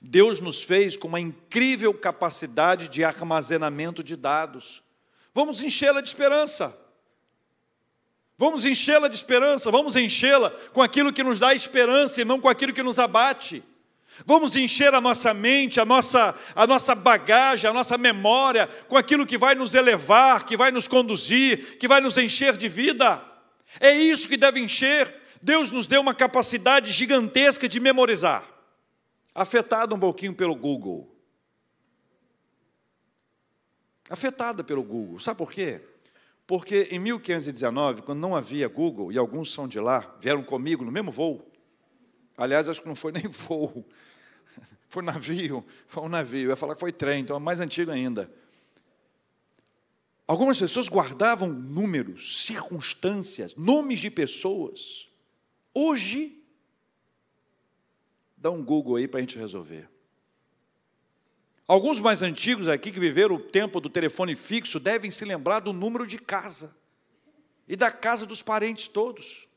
Deus 0.00 0.40
nos 0.40 0.64
fez 0.64 0.96
com 0.96 1.08
uma 1.08 1.20
incrível 1.20 1.92
capacidade 1.92 2.88
de 2.88 3.04
armazenamento 3.04 4.02
de 4.02 4.16
dados. 4.16 4.82
Vamos 5.34 5.60
enchê-la 5.60 6.00
de 6.00 6.08
esperança. 6.08 6.78
Vamos 8.36 8.64
enchê-la 8.64 9.06
de 9.06 9.14
esperança, 9.14 9.70
vamos 9.70 9.94
enchê-la 9.94 10.50
com 10.72 10.82
aquilo 10.82 11.12
que 11.12 11.22
nos 11.22 11.38
dá 11.38 11.54
esperança 11.54 12.20
e 12.20 12.24
não 12.24 12.40
com 12.40 12.48
aquilo 12.48 12.72
que 12.72 12.82
nos 12.82 12.98
abate. 12.98 13.62
Vamos 14.26 14.54
encher 14.54 14.94
a 14.94 15.00
nossa 15.00 15.34
mente, 15.34 15.80
a 15.80 15.84
nossa, 15.84 16.34
a 16.54 16.66
nossa 16.66 16.94
bagagem, 16.94 17.68
a 17.68 17.72
nossa 17.72 17.98
memória 17.98 18.68
com 18.88 18.96
aquilo 18.96 19.26
que 19.26 19.38
vai 19.38 19.54
nos 19.54 19.74
elevar, 19.74 20.46
que 20.46 20.56
vai 20.56 20.70
nos 20.70 20.86
conduzir, 20.86 21.78
que 21.78 21.88
vai 21.88 22.00
nos 22.00 22.16
encher 22.16 22.56
de 22.56 22.68
vida. 22.68 23.22
É 23.80 23.92
isso 23.92 24.28
que 24.28 24.36
deve 24.36 24.60
encher. 24.60 25.22
Deus 25.42 25.70
nos 25.70 25.86
deu 25.86 26.00
uma 26.00 26.14
capacidade 26.14 26.90
gigantesca 26.90 27.68
de 27.68 27.78
memorizar, 27.78 28.44
afetada 29.34 29.94
um 29.94 30.00
pouquinho 30.00 30.34
pelo 30.34 30.54
Google. 30.54 31.14
Afetada 34.08 34.62
pelo 34.62 34.82
Google. 34.82 35.18
Sabe 35.18 35.38
por 35.38 35.50
quê? 35.50 35.80
Porque 36.46 36.88
em 36.90 36.98
1519, 36.98 38.02
quando 38.02 38.20
não 38.20 38.36
havia 38.36 38.68
Google, 38.68 39.10
e 39.10 39.18
alguns 39.18 39.52
são 39.52 39.66
de 39.66 39.80
lá, 39.80 40.16
vieram 40.20 40.42
comigo 40.42 40.84
no 40.84 40.92
mesmo 40.92 41.10
voo, 41.10 41.50
Aliás, 42.36 42.68
acho 42.68 42.82
que 42.82 42.88
não 42.88 42.96
foi 42.96 43.12
nem 43.12 43.22
voo, 43.28 43.86
foi 44.88 45.02
navio, 45.02 45.64
foi 45.86 46.02
um 46.02 46.08
navio. 46.08 46.44
Eu 46.44 46.50
ia 46.50 46.56
falar 46.56 46.74
que 46.74 46.80
foi 46.80 46.92
trem, 46.92 47.22
então 47.22 47.36
é 47.36 47.40
mais 47.40 47.60
antigo 47.60 47.90
ainda. 47.90 48.32
Algumas 50.26 50.58
pessoas 50.58 50.88
guardavam 50.88 51.48
números, 51.48 52.44
circunstâncias, 52.44 53.54
nomes 53.54 54.00
de 54.00 54.10
pessoas. 54.10 55.08
Hoje, 55.72 56.42
dá 58.36 58.50
um 58.50 58.64
Google 58.64 58.96
aí 58.96 59.06
para 59.06 59.18
a 59.18 59.20
gente 59.20 59.38
resolver. 59.38 59.88
Alguns 61.66 61.98
mais 61.98 62.22
antigos 62.22 62.68
aqui 62.68 62.92
que 62.92 63.00
viveram 63.00 63.36
o 63.36 63.40
tempo 63.40 63.80
do 63.80 63.88
telefone 63.88 64.34
fixo 64.34 64.78
devem 64.78 65.10
se 65.10 65.24
lembrar 65.24 65.60
do 65.60 65.72
número 65.72 66.06
de 66.06 66.18
casa 66.18 66.76
e 67.66 67.74
da 67.74 67.90
casa 67.90 68.26
dos 68.26 68.42
parentes 68.42 68.86
todos. 68.86 69.48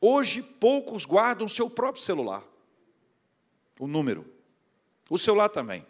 Hoje, 0.00 0.42
poucos 0.42 1.04
guardam 1.04 1.48
seu 1.48 1.68
próprio 1.68 2.04
celular, 2.04 2.44
o 3.80 3.88
número, 3.88 4.24
o 5.10 5.18
celular 5.18 5.48
também. 5.48 5.84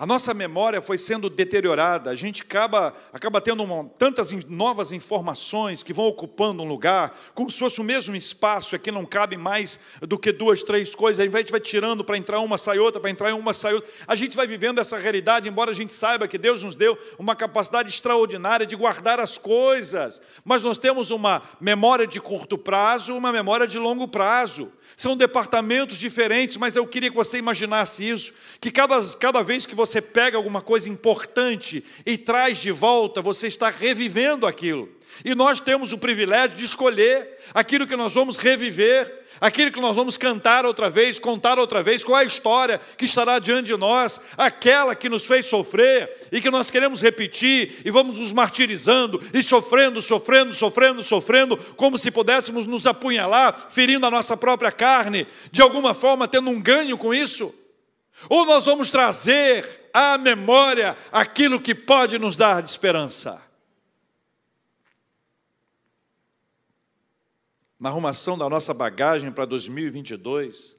A 0.00 0.06
nossa 0.06 0.32
memória 0.32 0.80
foi 0.80 0.96
sendo 0.96 1.28
deteriorada, 1.28 2.08
a 2.08 2.14
gente 2.14 2.40
acaba, 2.40 2.94
acaba 3.12 3.38
tendo 3.38 3.62
uma, 3.62 3.84
tantas 3.98 4.32
novas 4.48 4.92
informações 4.92 5.82
que 5.82 5.92
vão 5.92 6.06
ocupando 6.06 6.62
um 6.62 6.66
lugar, 6.66 7.14
como 7.34 7.50
se 7.50 7.58
fosse 7.58 7.82
o 7.82 7.84
mesmo 7.84 8.16
espaço, 8.16 8.74
aqui 8.74 8.90
não 8.90 9.04
cabe 9.04 9.36
mais 9.36 9.78
do 10.00 10.18
que 10.18 10.32
duas, 10.32 10.62
três 10.62 10.94
coisas, 10.94 11.20
a 11.20 11.38
gente 11.38 11.52
vai 11.52 11.60
tirando 11.60 12.02
para 12.02 12.16
entrar 12.16 12.40
uma, 12.40 12.56
sai 12.56 12.78
outra, 12.78 12.98
para 12.98 13.10
entrar 13.10 13.34
uma, 13.34 13.52
sai 13.52 13.74
outra. 13.74 13.90
A 14.06 14.14
gente 14.14 14.38
vai 14.38 14.46
vivendo 14.46 14.78
essa 14.78 14.96
realidade, 14.96 15.50
embora 15.50 15.70
a 15.70 15.74
gente 15.74 15.92
saiba 15.92 16.26
que 16.26 16.38
Deus 16.38 16.62
nos 16.62 16.74
deu 16.74 16.96
uma 17.18 17.36
capacidade 17.36 17.90
extraordinária 17.90 18.64
de 18.64 18.76
guardar 18.76 19.20
as 19.20 19.36
coisas, 19.36 20.22
mas 20.46 20.62
nós 20.62 20.78
temos 20.78 21.10
uma 21.10 21.42
memória 21.60 22.06
de 22.06 22.22
curto 22.22 22.56
prazo, 22.56 23.14
uma 23.14 23.30
memória 23.30 23.66
de 23.66 23.78
longo 23.78 24.08
prazo. 24.08 24.72
São 25.00 25.16
departamentos 25.16 25.96
diferentes, 25.96 26.58
mas 26.58 26.76
eu 26.76 26.86
queria 26.86 27.08
que 27.08 27.16
você 27.16 27.38
imaginasse 27.38 28.06
isso: 28.06 28.34
que 28.60 28.70
cada, 28.70 29.00
cada 29.18 29.42
vez 29.42 29.64
que 29.64 29.74
você 29.74 29.98
pega 29.98 30.36
alguma 30.36 30.60
coisa 30.60 30.90
importante 30.90 31.82
e 32.04 32.18
traz 32.18 32.58
de 32.58 32.70
volta, 32.70 33.22
você 33.22 33.46
está 33.46 33.70
revivendo 33.70 34.46
aquilo. 34.46 34.90
E 35.24 35.34
nós 35.34 35.58
temos 35.58 35.90
o 35.90 35.96
privilégio 35.96 36.54
de 36.54 36.66
escolher 36.66 37.38
aquilo 37.54 37.86
que 37.86 37.96
nós 37.96 38.12
vamos 38.12 38.36
reviver 38.36 39.19
aquilo 39.40 39.70
que 39.70 39.80
nós 39.80 39.94
vamos 39.94 40.16
cantar 40.16 40.64
outra 40.64 40.88
vez, 40.88 41.18
contar 41.18 41.58
outra 41.58 41.82
vez, 41.82 42.02
qual 42.02 42.18
é 42.18 42.22
a 42.22 42.26
história 42.26 42.80
que 42.96 43.04
estará 43.04 43.38
diante 43.38 43.66
de 43.66 43.76
nós, 43.76 44.20
aquela 44.36 44.94
que 44.94 45.08
nos 45.08 45.26
fez 45.26 45.46
sofrer 45.46 46.28
e 46.32 46.40
que 46.40 46.50
nós 46.50 46.70
queremos 46.70 47.02
repetir 47.02 47.82
e 47.84 47.90
vamos 47.90 48.18
nos 48.18 48.32
martirizando 48.32 49.22
e 49.34 49.42
sofrendo, 49.42 50.00
sofrendo, 50.00 50.54
sofrendo, 50.54 51.02
sofrendo, 51.02 51.56
como 51.76 51.98
se 51.98 52.10
pudéssemos 52.10 52.66
nos 52.66 52.86
apunhalar, 52.86 53.68
ferindo 53.70 54.06
a 54.06 54.10
nossa 54.10 54.36
própria 54.36 54.72
carne, 54.72 55.26
de 55.52 55.60
alguma 55.60 55.94
forma 55.94 56.26
tendo 56.28 56.50
um 56.50 56.60
ganho 56.60 56.96
com 56.96 57.12
isso. 57.12 57.54
Ou 58.28 58.44
nós 58.44 58.66
vamos 58.66 58.90
trazer 58.90 59.90
à 59.92 60.18
memória 60.18 60.96
aquilo 61.10 61.60
que 61.60 61.74
pode 61.74 62.18
nos 62.18 62.36
dar 62.36 62.62
esperança. 62.64 63.49
Na 67.80 67.88
arrumação 67.88 68.36
da 68.36 68.46
nossa 68.46 68.74
bagagem 68.74 69.32
para 69.32 69.46
2022, 69.46 70.76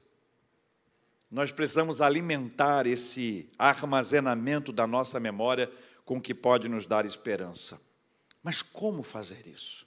nós 1.28 1.50
precisamos 1.50 2.00
alimentar 2.00 2.86
esse 2.86 3.50
armazenamento 3.58 4.72
da 4.72 4.86
nossa 4.86 5.18
memória 5.18 5.68
com 6.04 6.18
o 6.18 6.20
que 6.20 6.32
pode 6.32 6.68
nos 6.68 6.86
dar 6.86 7.04
esperança. 7.04 7.80
Mas 8.40 8.62
como 8.62 9.02
fazer 9.02 9.48
isso? 9.48 9.84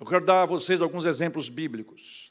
Eu 0.00 0.06
quero 0.06 0.24
dar 0.24 0.42
a 0.42 0.46
vocês 0.46 0.80
alguns 0.80 1.04
exemplos 1.04 1.50
bíblicos. 1.50 2.30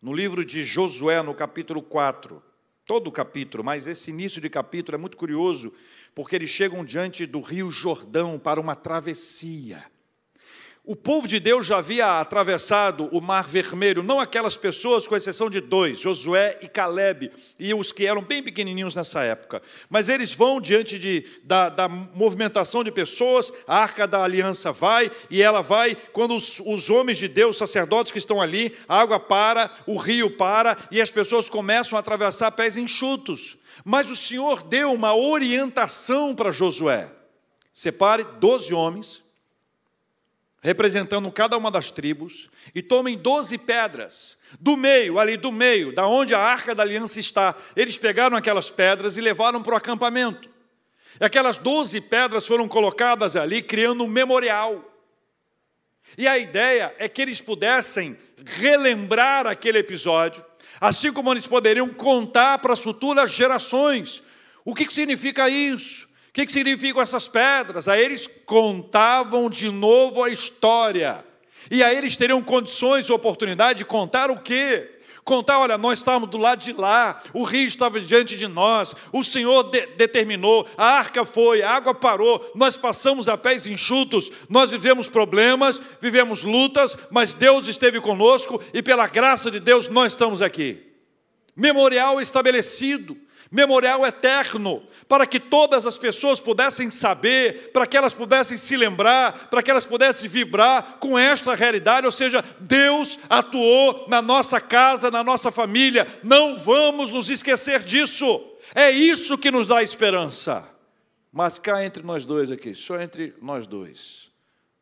No 0.00 0.14
livro 0.14 0.42
de 0.44 0.62
Josué, 0.64 1.22
no 1.22 1.34
capítulo 1.34 1.82
4, 1.82 2.42
todo 2.86 3.08
o 3.08 3.12
capítulo, 3.12 3.62
mas 3.62 3.86
esse 3.86 4.10
início 4.10 4.40
de 4.40 4.48
capítulo 4.48 4.96
é 4.96 4.98
muito 4.98 5.16
curioso, 5.18 5.74
porque 6.14 6.36
eles 6.36 6.50
chegam 6.50 6.84
diante 6.84 7.26
do 7.26 7.40
rio 7.40 7.70
Jordão 7.70 8.38
para 8.38 8.60
uma 8.60 8.74
travessia. 8.74 9.92
O 10.86 10.94
povo 10.94 11.26
de 11.26 11.40
Deus 11.40 11.66
já 11.66 11.78
havia 11.78 12.20
atravessado 12.20 13.08
o 13.10 13.18
Mar 13.18 13.48
Vermelho, 13.48 14.02
não 14.02 14.20
aquelas 14.20 14.54
pessoas, 14.54 15.06
com 15.06 15.16
exceção 15.16 15.48
de 15.48 15.58
dois, 15.58 15.98
Josué 15.98 16.58
e 16.60 16.68
Caleb, 16.68 17.32
e 17.58 17.72
os 17.72 17.90
que 17.90 18.04
eram 18.04 18.20
bem 18.20 18.42
pequenininhos 18.42 18.94
nessa 18.94 19.22
época. 19.22 19.62
Mas 19.88 20.10
eles 20.10 20.34
vão 20.34 20.60
diante 20.60 20.98
de, 20.98 21.24
da, 21.42 21.70
da 21.70 21.88
movimentação 21.88 22.84
de 22.84 22.92
pessoas, 22.92 23.50
a 23.66 23.78
arca 23.78 24.06
da 24.06 24.22
aliança 24.22 24.72
vai, 24.72 25.10
e 25.30 25.40
ela 25.40 25.62
vai, 25.62 25.96
quando 26.12 26.36
os, 26.36 26.60
os 26.60 26.90
homens 26.90 27.16
de 27.16 27.28
Deus, 27.28 27.56
sacerdotes 27.56 28.12
que 28.12 28.18
estão 28.18 28.38
ali, 28.38 28.76
a 28.86 29.00
água 29.00 29.18
para, 29.18 29.70
o 29.86 29.96
rio 29.96 30.36
para, 30.36 30.76
e 30.90 31.00
as 31.00 31.08
pessoas 31.08 31.48
começam 31.48 31.96
a 31.96 32.00
atravessar 32.00 32.50
pés 32.50 32.76
enxutos. 32.76 33.56
Mas 33.86 34.10
o 34.10 34.16
Senhor 34.16 34.62
deu 34.62 34.92
uma 34.92 35.16
orientação 35.16 36.34
para 36.34 36.50
Josué. 36.50 37.08
separe 37.72 38.22
12 38.38 38.74
homens, 38.74 39.23
representando 40.64 41.30
cada 41.30 41.58
uma 41.58 41.70
das 41.70 41.90
tribos, 41.90 42.48
e 42.74 42.80
tomem 42.80 43.18
12 43.18 43.58
pedras, 43.58 44.38
do 44.58 44.78
meio, 44.78 45.18
ali 45.18 45.36
do 45.36 45.52
meio, 45.52 45.94
da 45.94 46.06
onde 46.06 46.34
a 46.34 46.38
arca 46.38 46.74
da 46.74 46.82
aliança 46.82 47.20
está. 47.20 47.54
Eles 47.76 47.98
pegaram 47.98 48.34
aquelas 48.34 48.70
pedras 48.70 49.18
e 49.18 49.20
levaram 49.20 49.62
para 49.62 49.74
o 49.74 49.76
acampamento. 49.76 50.48
E 51.20 51.24
aquelas 51.24 51.58
12 51.58 52.00
pedras 52.00 52.46
foram 52.46 52.66
colocadas 52.66 53.36
ali, 53.36 53.60
criando 53.60 54.04
um 54.04 54.08
memorial. 54.08 54.82
E 56.16 56.26
a 56.26 56.38
ideia 56.38 56.94
é 56.98 57.10
que 57.10 57.20
eles 57.20 57.42
pudessem 57.42 58.16
relembrar 58.42 59.46
aquele 59.46 59.78
episódio, 59.78 60.42
assim 60.80 61.12
como 61.12 61.30
eles 61.30 61.46
poderiam 61.46 61.90
contar 61.90 62.58
para 62.60 62.72
as 62.72 62.80
futuras 62.80 63.30
gerações. 63.30 64.22
O 64.64 64.74
que 64.74 64.90
significa 64.90 65.46
isso? 65.46 66.08
O 66.34 66.36
que, 66.36 66.46
que 66.46 66.52
significam 66.52 67.00
essas 67.00 67.28
pedras? 67.28 67.86
Aí 67.86 68.02
eles 68.02 68.26
contavam 68.26 69.48
de 69.48 69.70
novo 69.70 70.20
a 70.20 70.28
história. 70.28 71.24
E 71.70 71.80
aí 71.80 71.96
eles 71.96 72.16
teriam 72.16 72.42
condições 72.42 73.06
e 73.06 73.12
oportunidade 73.12 73.78
de 73.78 73.84
contar 73.84 74.32
o 74.32 74.40
quê? 74.40 74.98
Contar, 75.22 75.60
olha, 75.60 75.78
nós 75.78 76.00
estávamos 76.00 76.28
do 76.30 76.36
lado 76.36 76.58
de 76.58 76.72
lá, 76.72 77.22
o 77.32 77.44
rio 77.44 77.68
estava 77.68 78.00
diante 78.00 78.34
de 78.34 78.48
nós, 78.48 78.96
o 79.12 79.22
Senhor 79.22 79.62
de 79.70 79.86
determinou, 79.96 80.68
a 80.76 80.84
arca 80.98 81.24
foi, 81.24 81.62
a 81.62 81.70
água 81.70 81.94
parou, 81.94 82.44
nós 82.56 82.76
passamos 82.76 83.28
a 83.28 83.38
pés 83.38 83.64
enxutos, 83.64 84.28
nós 84.48 84.72
vivemos 84.72 85.06
problemas, 85.06 85.80
vivemos 86.00 86.42
lutas, 86.42 86.98
mas 87.12 87.32
Deus 87.32 87.68
esteve 87.68 88.00
conosco 88.00 88.60
e 88.74 88.82
pela 88.82 89.06
graça 89.06 89.52
de 89.52 89.60
Deus 89.60 89.86
nós 89.86 90.10
estamos 90.10 90.42
aqui. 90.42 90.82
Memorial 91.54 92.20
estabelecido 92.20 93.16
memorial 93.54 94.04
eterno, 94.04 94.82
para 95.08 95.26
que 95.26 95.38
todas 95.38 95.86
as 95.86 95.96
pessoas 95.96 96.40
pudessem 96.40 96.90
saber, 96.90 97.70
para 97.72 97.86
que 97.86 97.96
elas 97.96 98.12
pudessem 98.12 98.58
se 98.58 98.76
lembrar, 98.76 99.48
para 99.48 99.62
que 99.62 99.70
elas 99.70 99.86
pudessem 99.86 100.28
vibrar 100.28 100.98
com 100.98 101.16
esta 101.16 101.54
realidade, 101.54 102.04
ou 102.04 102.12
seja, 102.12 102.44
Deus 102.58 103.18
atuou 103.30 104.06
na 104.08 104.20
nossa 104.20 104.60
casa, 104.60 105.10
na 105.10 105.22
nossa 105.22 105.52
família, 105.52 106.04
não 106.22 106.58
vamos 106.58 107.12
nos 107.12 107.30
esquecer 107.30 107.84
disso, 107.84 108.44
é 108.74 108.90
isso 108.90 109.38
que 109.38 109.52
nos 109.52 109.68
dá 109.68 109.82
esperança. 109.82 110.68
Mas 111.32 111.58
cá 111.58 111.84
entre 111.84 112.02
nós 112.02 112.24
dois 112.24 112.50
aqui, 112.50 112.74
só 112.74 113.00
entre 113.00 113.34
nós 113.40 113.68
dois, 113.68 114.32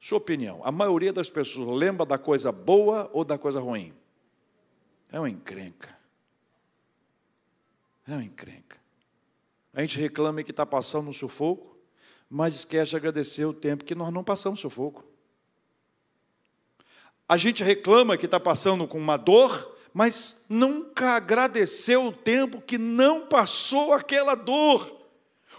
sua 0.00 0.18
opinião, 0.18 0.62
a 0.64 0.72
maioria 0.72 1.12
das 1.12 1.28
pessoas 1.28 1.78
lembra 1.78 2.06
da 2.06 2.16
coisa 2.16 2.50
boa 2.50 3.10
ou 3.12 3.22
da 3.22 3.36
coisa 3.36 3.60
ruim? 3.60 3.92
É 5.12 5.18
uma 5.18 5.28
encrenca. 5.28 6.01
É 8.06 8.12
uma 8.12 8.24
encrenca. 8.24 8.80
A 9.72 9.80
gente 9.80 9.98
reclama 9.98 10.42
que 10.42 10.50
está 10.50 10.66
passando 10.66 11.08
um 11.08 11.12
sufoco, 11.12 11.78
mas 12.28 12.54
esquece 12.54 12.90
de 12.90 12.96
agradecer 12.96 13.44
o 13.44 13.54
tempo 13.54 13.84
que 13.84 13.94
nós 13.94 14.12
não 14.12 14.24
passamos 14.24 14.60
sufoco. 14.60 15.04
A 17.28 17.36
gente 17.36 17.62
reclama 17.62 18.16
que 18.16 18.26
está 18.26 18.38
passando 18.38 18.86
com 18.86 18.98
uma 18.98 19.16
dor, 19.16 19.76
mas 19.94 20.44
nunca 20.48 21.10
agradeceu 21.10 22.06
o 22.06 22.12
tempo 22.12 22.60
que 22.60 22.76
não 22.76 23.26
passou 23.26 23.92
aquela 23.92 24.34
dor. 24.34 25.00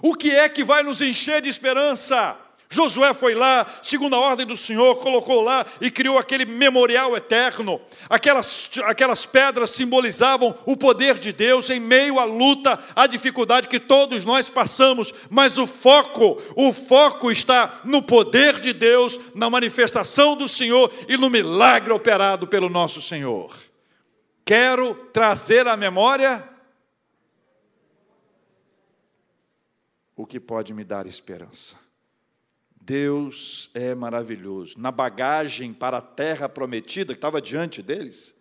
O 0.02 0.16
que 0.16 0.32
é 0.32 0.50
que 0.50 0.64
vai 0.64 0.84
nos 0.84 1.02
encher 1.02 1.42
de 1.42 1.50
esperança? 1.50 2.38
Josué 2.74 3.14
foi 3.14 3.36
lá, 3.36 3.68
segundo 3.84 4.16
a 4.16 4.20
ordem 4.20 4.48
do 4.48 4.58
Senhor, 4.58 4.96
colocou 4.96 5.42
lá 5.42 5.64
e 5.80 5.92
criou 5.92 6.18
aquele 6.18 6.44
memorial 6.44 7.16
eterno. 7.16 7.80
Aquelas, 8.10 8.72
aquelas 8.86 9.28
pedras 9.28 9.70
simbolizavam 9.70 10.58
o 10.66 10.76
poder 10.76 11.20
de 11.20 11.32
Deus 11.32 11.70
em 11.70 11.80
meio 11.80 12.20
à 12.20 12.24
luta, 12.24 12.84
à 12.96 13.06
dificuldade 13.06 13.68
que 13.68 13.80
todos 13.80 14.26
nós 14.26 14.50
passamos, 14.50 15.14
mas 15.30 15.60
o 15.60 15.68
foco, 15.68 16.42
o 16.56 16.74
foco 16.74 17.30
está 17.30 17.82
no 17.86 18.02
poder 18.02 18.60
de 18.60 18.74
Deus, 18.74 19.20
na 19.36 19.52
manifestação 19.52 20.36
do 20.36 20.50
Senhor 20.50 20.92
e 21.08 21.16
no 21.16 21.30
milagre 21.30 21.94
operado 21.94 22.48
pelo 22.48 22.70
nosso 22.70 23.00
Senhor. 23.00 23.54
Quero 24.44 24.96
trazer 25.14 25.68
à 25.68 25.78
memória 25.78 26.44
o 30.16 30.26
que 30.26 30.40
pode 30.40 30.74
me 30.74 30.84
dar 30.84 31.06
esperança. 31.06 31.83
Deus 32.86 33.70
é 33.74 33.96
maravilhoso. 33.96 34.76
Na 34.78 34.92
bagagem 34.92 35.74
para 35.74 35.98
a 35.98 36.02
terra 36.02 36.50
prometida 36.50 37.14
que 37.14 37.18
estava 37.18 37.42
diante 37.42 37.82
deles, 37.82 38.38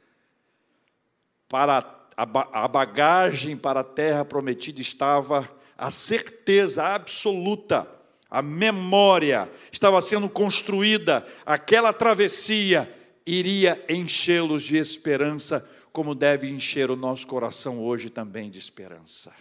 para 1.48 2.00
a 2.16 2.68
bagagem 2.68 3.56
para 3.56 3.80
a 3.80 3.84
terra 3.84 4.24
prometida 4.24 4.80
estava 4.80 5.48
a 5.78 5.90
certeza 5.90 6.82
absoluta, 6.84 7.88
a 8.28 8.42
memória 8.42 9.50
estava 9.70 10.02
sendo 10.02 10.28
construída, 10.28 11.26
aquela 11.46 11.92
travessia 11.92 12.92
iria 13.24 13.84
enchê-los 13.88 14.64
de 14.64 14.76
esperança, 14.76 15.68
como 15.92 16.14
deve 16.14 16.48
encher 16.48 16.90
o 16.90 16.96
nosso 16.96 17.26
coração 17.26 17.80
hoje 17.82 18.10
também 18.10 18.50
de 18.50 18.58
esperança. 18.58 19.32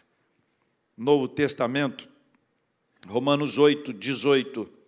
Novo 0.95 1.27
Testamento, 1.27 2.07
Romanos 3.07 3.57
8, 3.57 3.93
18 3.93 4.80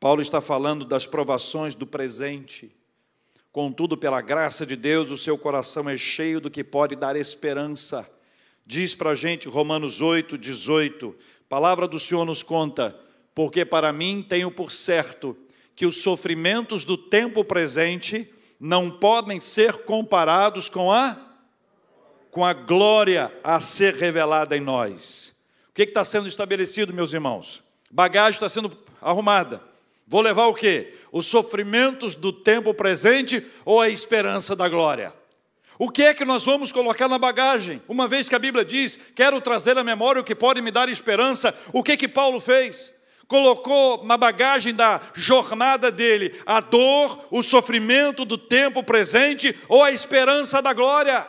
Paulo 0.00 0.22
está 0.22 0.40
falando 0.40 0.84
das 0.84 1.06
provações 1.06 1.74
do 1.74 1.86
presente. 1.86 2.74
Contudo, 3.50 3.96
pela 3.96 4.20
graça 4.20 4.64
de 4.64 4.76
Deus, 4.76 5.10
o 5.10 5.18
seu 5.18 5.36
coração 5.36 5.88
é 5.88 5.96
cheio 5.96 6.40
do 6.40 6.50
que 6.50 6.62
pode 6.62 6.94
dar 6.94 7.16
esperança. 7.16 8.08
Diz 8.64 8.94
para 8.94 9.10
a 9.10 9.14
gente, 9.14 9.48
Romanos 9.48 10.00
8, 10.00 10.38
18, 10.38 11.16
palavra 11.48 11.88
do 11.88 11.98
Senhor 11.98 12.24
nos 12.24 12.42
conta, 12.42 12.98
porque 13.34 13.64
para 13.64 13.92
mim 13.92 14.24
tenho 14.26 14.50
por 14.50 14.70
certo 14.70 15.36
que 15.74 15.86
os 15.86 16.02
sofrimentos 16.02 16.84
do 16.84 16.96
tempo 16.96 17.42
presente 17.42 18.32
não 18.60 18.90
podem 18.90 19.40
ser 19.40 19.84
comparados 19.84 20.68
com 20.68 20.92
a 20.92 21.24
com 22.30 22.44
a 22.44 22.52
glória 22.52 23.32
a 23.42 23.58
ser 23.58 23.94
revelada 23.94 24.56
em 24.56 24.60
nós. 24.60 25.34
O 25.70 25.72
que 25.72 25.82
está 25.82 26.04
sendo 26.04 26.28
estabelecido, 26.28 26.92
meus 26.92 27.12
irmãos? 27.12 27.62
Bagagem 27.90 28.36
está 28.36 28.48
sendo 28.48 28.76
arrumada. 29.00 29.62
Vou 30.08 30.22
levar 30.22 30.46
o 30.46 30.54
quê? 30.54 30.94
Os 31.12 31.26
sofrimentos 31.26 32.14
do 32.14 32.32
tempo 32.32 32.72
presente 32.72 33.46
ou 33.62 33.78
a 33.78 33.90
esperança 33.90 34.56
da 34.56 34.66
glória? 34.66 35.12
O 35.78 35.90
que 35.90 36.02
é 36.02 36.14
que 36.14 36.24
nós 36.24 36.46
vamos 36.46 36.72
colocar 36.72 37.06
na 37.08 37.18
bagagem? 37.18 37.82
Uma 37.86 38.08
vez 38.08 38.26
que 38.26 38.34
a 38.34 38.38
Bíblia 38.38 38.64
diz, 38.64 38.98
quero 39.14 39.38
trazer 39.38 39.76
à 39.76 39.84
memória 39.84 40.22
o 40.22 40.24
que 40.24 40.34
pode 40.34 40.62
me 40.62 40.70
dar 40.70 40.88
esperança, 40.88 41.54
o 41.74 41.84
que 41.84 41.94
que 41.96 42.08
Paulo 42.08 42.40
fez? 42.40 42.92
Colocou 43.28 44.02
na 44.04 44.16
bagagem 44.16 44.74
da 44.74 44.98
jornada 45.14 45.90
dele 45.90 46.34
a 46.46 46.60
dor, 46.60 47.28
o 47.30 47.42
sofrimento 47.42 48.24
do 48.24 48.38
tempo 48.38 48.82
presente 48.82 49.54
ou 49.68 49.84
a 49.84 49.92
esperança 49.92 50.62
da 50.62 50.72
glória? 50.72 51.26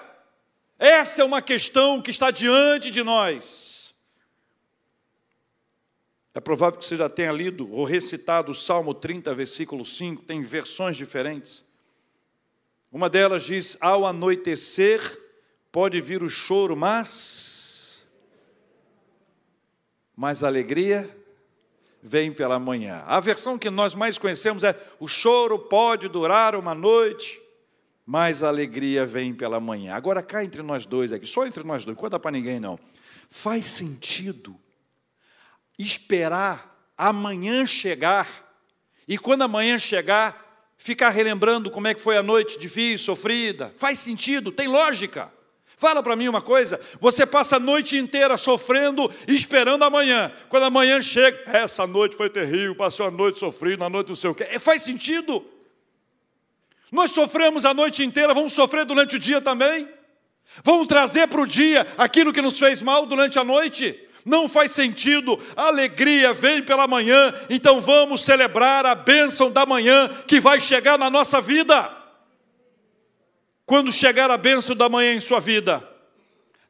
Essa 0.79 1.21
é 1.21 1.25
uma 1.25 1.41
questão 1.41 2.01
que 2.01 2.09
está 2.11 2.31
diante 2.31 2.89
de 2.89 3.03
nós. 3.03 3.78
É 6.33 6.39
provável 6.39 6.79
que 6.79 6.85
você 6.85 6.95
já 6.95 7.09
tenha 7.09 7.31
lido 7.31 7.71
ou 7.73 7.83
recitado 7.85 8.51
o 8.51 8.55
Salmo 8.55 8.93
30, 8.93 9.33
versículo 9.33 9.85
5, 9.85 10.23
tem 10.23 10.43
versões 10.43 10.95
diferentes. 10.95 11.65
Uma 12.91 13.09
delas 13.09 13.43
diz: 13.43 13.77
Ao 13.81 14.05
anoitecer 14.05 15.01
pode 15.71 15.99
vir 15.99 16.21
o 16.21 16.29
choro, 16.29 16.75
mas. 16.75 18.05
Mas 20.15 20.43
a 20.43 20.47
alegria 20.47 21.09
vem 22.01 22.31
pela 22.31 22.59
manhã. 22.59 23.03
A 23.07 23.19
versão 23.19 23.57
que 23.57 23.69
nós 23.69 23.95
mais 23.95 24.17
conhecemos 24.17 24.63
é: 24.63 24.75
O 24.99 25.07
choro 25.07 25.57
pode 25.57 26.07
durar 26.07 26.55
uma 26.55 26.75
noite, 26.75 27.41
mas 28.05 28.43
a 28.43 28.49
alegria 28.49 29.03
vem 29.03 29.33
pela 29.33 29.59
manhã. 29.59 29.95
Agora 29.95 30.21
cá 30.21 30.43
entre 30.43 30.61
nós 30.61 30.85
dois 30.85 31.11
aqui, 31.11 31.25
só 31.25 31.45
entre 31.45 31.63
nós 31.63 31.85
dois, 31.85 31.97
conta 31.97 32.19
para 32.19 32.31
ninguém 32.31 32.59
não. 32.59 32.79
Faz 33.27 33.65
sentido 33.65 34.59
esperar 35.79 36.93
amanhã 36.97 37.65
chegar, 37.65 38.27
e 39.07 39.17
quando 39.17 39.43
amanhã 39.43 39.79
chegar, 39.79 40.75
ficar 40.77 41.09
relembrando 41.09 41.71
como 41.71 41.87
é 41.87 41.93
que 41.93 42.01
foi 42.01 42.17
a 42.17 42.21
noite 42.21 42.59
difícil, 42.59 43.05
sofrida. 43.05 43.73
Faz 43.77 43.99
sentido, 43.99 44.51
tem 44.51 44.67
lógica. 44.67 45.33
Fala 45.77 46.03
para 46.03 46.15
mim 46.17 46.27
uma 46.27 46.41
coisa: 46.41 46.79
você 46.99 47.25
passa 47.25 47.55
a 47.55 47.59
noite 47.59 47.97
inteira 47.97 48.35
sofrendo 48.35 49.09
esperando 49.27 49.83
amanhã. 49.83 50.29
Quando 50.49 50.63
amanhã 50.63 51.01
chega, 51.01 51.41
essa 51.47 51.87
noite 51.87 52.17
foi 52.17 52.29
terrível, 52.29 52.75
passou 52.75 53.07
a 53.07 53.11
noite 53.11 53.39
sofrendo, 53.39 53.85
a 53.85 53.89
noite 53.89 54.09
não 54.09 54.15
sei 54.15 54.29
o 54.29 54.35
quê. 54.35 54.45
É, 54.49 54.59
faz 54.59 54.83
sentido. 54.83 55.43
Nós 56.91 57.11
sofremos 57.11 57.63
a 57.63 57.73
noite 57.73 58.03
inteira, 58.03 58.33
vamos 58.33 58.51
sofrer 58.51 58.83
durante 58.83 59.15
o 59.15 59.19
dia 59.19 59.39
também. 59.39 59.87
Vamos 60.63 60.87
trazer 60.87 61.27
para 61.27 61.39
o 61.39 61.47
dia 61.47 61.87
aquilo 61.97 62.33
que 62.33 62.41
nos 62.41 62.59
fez 62.59 62.81
mal 62.81 63.05
durante 63.05 63.39
a 63.39 63.43
noite 63.43 64.08
não 64.29 64.47
faz 64.47 64.71
sentido, 64.71 65.39
a 65.55 65.65
alegria 65.65 66.31
vem 66.31 66.61
pela 66.61 66.87
manhã, 66.87 67.33
então 67.49 67.81
vamos 67.81 68.21
celebrar 68.21 68.85
a 68.85 68.93
bênção 68.93 69.49
da 69.49 69.65
manhã 69.65 70.07
que 70.27 70.39
vai 70.39 70.59
chegar 70.59 70.99
na 70.99 71.09
nossa 71.09 71.41
vida. 71.41 71.97
Quando 73.65 73.91
chegar 73.91 74.29
a 74.29 74.37
bênção 74.37 74.75
da 74.75 74.87
manhã 74.87 75.13
em 75.13 75.19
sua 75.19 75.39
vida, 75.39 75.83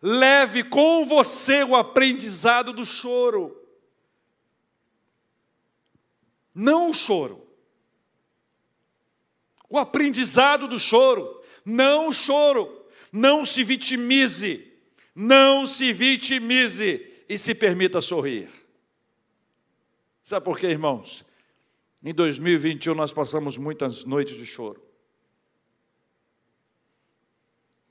leve 0.02 0.64
com 0.64 1.04
você 1.04 1.62
o 1.62 1.76
aprendizado 1.76 2.72
do 2.72 2.86
choro. 2.86 3.58
não 6.56 6.90
o 6.90 6.94
choro. 6.94 7.48
O 9.70 9.78
aprendizado 9.78 10.68
do 10.68 10.78
choro, 10.78 11.42
não 11.64 12.08
o 12.08 12.14
choro. 12.14 12.86
Não 13.14 13.46
se 13.46 13.64
vitimize, 13.64 14.72
não 15.16 15.66
se 15.66 15.92
vitimize 15.94 17.09
e 17.30 17.38
se 17.38 17.54
permita 17.54 18.02
sorrir. 18.02 18.50
Sabe 20.24 20.44
por 20.44 20.58
quê, 20.58 20.68
irmãos? 20.68 21.24
Em 22.04 22.12
2021 22.12 22.96
nós 22.96 23.14
passamos 23.14 23.56
muitas 23.56 24.04
noites 24.04 24.36
de 24.36 24.48
choro. 24.48 24.84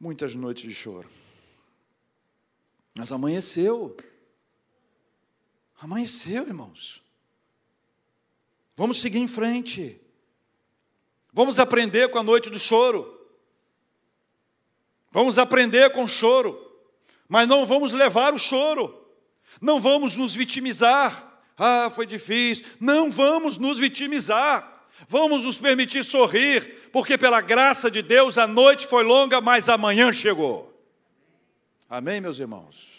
Muitas 0.01 0.35
noites 0.35 0.65
de 0.65 0.75
choro. 0.75 1.09
Mas 2.95 3.13
amanheceu. 3.13 3.97
Amanheceu, 5.81 6.45
irmãos. 6.45 7.01
Vamos 8.75 9.01
seguir 9.01 9.19
em 9.19 9.29
frente. 9.29 10.01
Vamos 11.33 11.61
aprender 11.61 12.11
com 12.11 12.19
a 12.19 12.23
noite 12.25 12.51
do 12.51 12.59
choro. 12.59 13.17
Vamos 15.13 15.39
aprender 15.39 15.93
com 15.93 16.05
o 16.05 16.09
choro. 16.09 16.65
Mas 17.29 17.49
não 17.49 17.65
vamos 17.65 17.93
levar 17.93 18.35
o 18.35 18.39
choro. 18.39 18.98
Não 19.61 19.81
vamos 19.81 20.17
nos 20.17 20.35
vitimizar. 20.35 21.41
Ah, 21.57 21.91
foi 21.95 22.07
difícil. 22.07 22.65
Não 22.81 23.11
vamos 23.11 23.59
nos 23.59 23.79
vitimizar. 23.79 24.87
Vamos 25.07 25.45
nos 25.45 25.59
permitir 25.59 26.05
sorrir, 26.05 26.91
porque 26.93 27.17
pela 27.17 27.41
graça 27.41 27.91
de 27.91 28.03
Deus 28.03 28.37
a 28.37 28.47
noite 28.47 28.87
foi 28.87 29.05
longa, 29.05 29.41
mas 29.41 29.69
amanhã 29.69 30.13
chegou. 30.13 30.75
Amém, 31.89 32.21
meus 32.21 32.39
irmãos? 32.39 32.99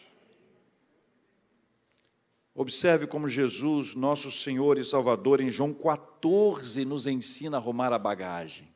Observe 2.55 3.07
como 3.07 3.29
Jesus, 3.29 3.95
nosso 3.95 4.31
Senhor 4.31 4.77
e 4.77 4.83
Salvador, 4.83 5.39
em 5.39 5.49
João 5.49 5.73
14, 5.73 6.83
nos 6.85 7.07
ensina 7.07 7.57
a 7.57 7.59
arrumar 7.59 7.93
a 7.93 7.99
bagagem. 7.99 8.67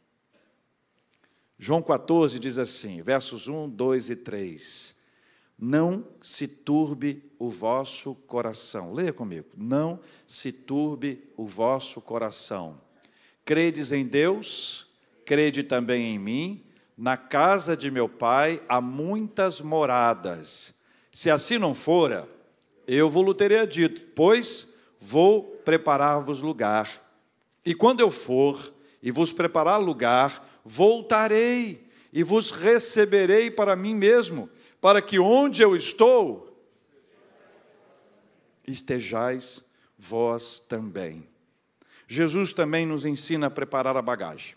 João 1.58 1.82
14 1.82 2.40
diz 2.40 2.58
assim, 2.58 3.02
versos 3.02 3.48
1, 3.48 3.70
2 3.70 4.10
e 4.10 4.16
3. 4.16 4.96
Não 5.58 6.08
se 6.22 6.48
turbe 6.48 7.32
o 7.44 7.50
vosso 7.50 8.16
coração. 8.26 8.94
Leia 8.94 9.12
comigo. 9.12 9.48
Não 9.58 10.00
se 10.26 10.50
turbe 10.50 11.30
o 11.36 11.46
vosso 11.46 12.00
coração. 12.00 12.80
Credes 13.44 13.92
em 13.92 14.06
Deus, 14.06 14.88
crede 15.26 15.62
também 15.62 16.16
em 16.16 16.18
mim. 16.18 16.64
Na 16.98 17.18
casa 17.18 17.76
de 17.76 17.92
meu 17.92 18.08
pai 18.08 18.64
há 18.70 18.80
muitas 18.80 19.60
moradas. 19.60 20.76
Se 21.12 21.30
assim 21.30 21.58
não 21.58 21.76
fora, 21.76 22.30
eu 22.88 23.10
vou 23.10 23.34
teria 23.34 23.68
dito, 23.68 24.00
pois 24.16 24.74
vou 24.98 25.44
preparar-vos 25.44 26.42
lugar. 26.42 27.02
E 27.66 27.76
quando 27.76 28.00
eu 28.00 28.10
for 28.10 28.74
e 29.02 29.12
vos 29.12 29.34
preparar 29.34 29.82
lugar, 29.82 30.62
voltarei 30.64 31.90
e 32.14 32.24
vos 32.24 32.52
receberei 32.52 33.52
para 33.52 33.76
mim 33.76 33.94
mesmo, 33.94 34.50
para 34.80 35.02
que 35.02 35.20
onde 35.20 35.62
eu 35.62 35.76
estou, 35.76 36.53
estejais 38.68 39.64
vós 39.98 40.60
também. 40.60 41.28
Jesus 42.08 42.54
também 42.54 42.86
nos 42.86 43.06
ensina 43.06 43.48
a 43.48 43.52
preparar 43.52 43.96
a 43.98 44.02
bagagem, 44.02 44.56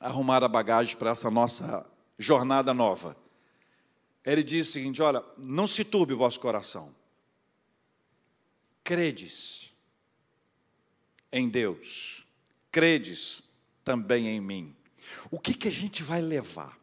arrumar 0.00 0.42
a 0.42 0.48
bagagem 0.48 0.96
para 0.96 1.10
essa 1.10 1.30
nossa 1.30 1.84
jornada 2.18 2.72
nova. 2.72 3.16
Ele 4.24 4.42
diz 4.42 4.68
o 4.68 4.72
seguinte: 4.72 5.02
olha, 5.02 5.22
não 5.36 5.66
se 5.66 5.84
turbe 5.84 6.12
o 6.12 6.18
vosso 6.18 6.40
coração 6.40 6.94
credes 8.88 9.70
em 11.30 11.46
Deus, 11.46 12.24
credes 12.72 13.42
também 13.84 14.28
em 14.28 14.40
mim. 14.40 14.74
O 15.30 15.38
que, 15.38 15.52
que 15.52 15.68
a 15.68 15.70
gente 15.70 16.02
vai 16.02 16.22
levar? 16.22 16.77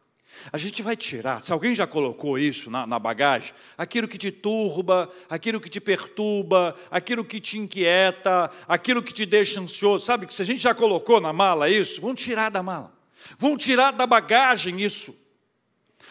A 0.52 0.58
gente 0.58 0.82
vai 0.82 0.96
tirar, 0.96 1.40
se 1.42 1.52
alguém 1.52 1.74
já 1.74 1.86
colocou 1.86 2.38
isso 2.38 2.70
na, 2.70 2.86
na, 2.86 2.98
bagagem, 2.98 3.52
aquilo 3.76 4.06
que 4.06 4.18
te 4.18 4.30
turba, 4.30 5.10
aquilo 5.28 5.60
que 5.60 5.68
te 5.68 5.80
perturba, 5.80 6.74
aquilo 6.90 7.24
que 7.24 7.40
te 7.40 7.58
inquieta, 7.58 8.50
aquilo 8.68 9.02
que 9.02 9.12
te 9.12 9.26
deixa 9.26 9.60
ansioso, 9.60 10.04
sabe? 10.04 10.32
Se 10.32 10.42
a 10.42 10.44
gente 10.44 10.60
já 10.60 10.74
colocou 10.74 11.20
na 11.20 11.32
mala 11.32 11.68
isso, 11.68 12.00
vamos 12.00 12.22
tirar 12.22 12.50
da 12.50 12.62
mala, 12.62 12.92
vamos 13.38 13.62
tirar 13.62 13.92
da 13.92 14.06
bagagem 14.06 14.80
isso. 14.80 15.14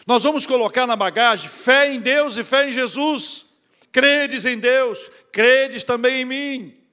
Nós 0.06 0.24
vamos 0.24 0.46
colocar 0.46 0.86
na 0.86 0.96
bagagem 0.96 1.50
fé 1.50 1.92
em 1.92 2.00
Deus 2.00 2.38
e 2.38 2.44
fé 2.44 2.70
em 2.70 2.72
Jesus. 2.72 3.46
Credes 3.92 4.46
em 4.46 4.60
Deus, 4.60 5.10
credes 5.32 5.84
também 5.84 6.22
em 6.22 6.26
mim. 6.26 6.86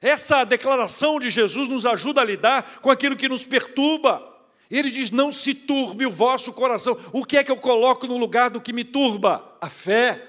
Essa 0.00 0.44
declaração 0.44 1.18
de 1.18 1.30
Jesus 1.30 1.68
nos 1.68 1.86
ajuda 1.86 2.20
a 2.20 2.24
lidar 2.24 2.80
com 2.80 2.90
aquilo 2.90 3.16
que 3.16 3.28
nos 3.28 3.44
perturba. 3.44 4.27
Ele 4.70 4.90
diz: 4.90 5.10
Não 5.10 5.32
se 5.32 5.54
turbe 5.54 6.06
o 6.06 6.10
vosso 6.10 6.52
coração. 6.52 6.98
O 7.12 7.24
que 7.24 7.36
é 7.36 7.44
que 7.44 7.50
eu 7.50 7.56
coloco 7.56 8.06
no 8.06 8.18
lugar 8.18 8.50
do 8.50 8.60
que 8.60 8.72
me 8.72 8.84
turba? 8.84 9.56
A 9.60 9.70
fé. 9.70 10.22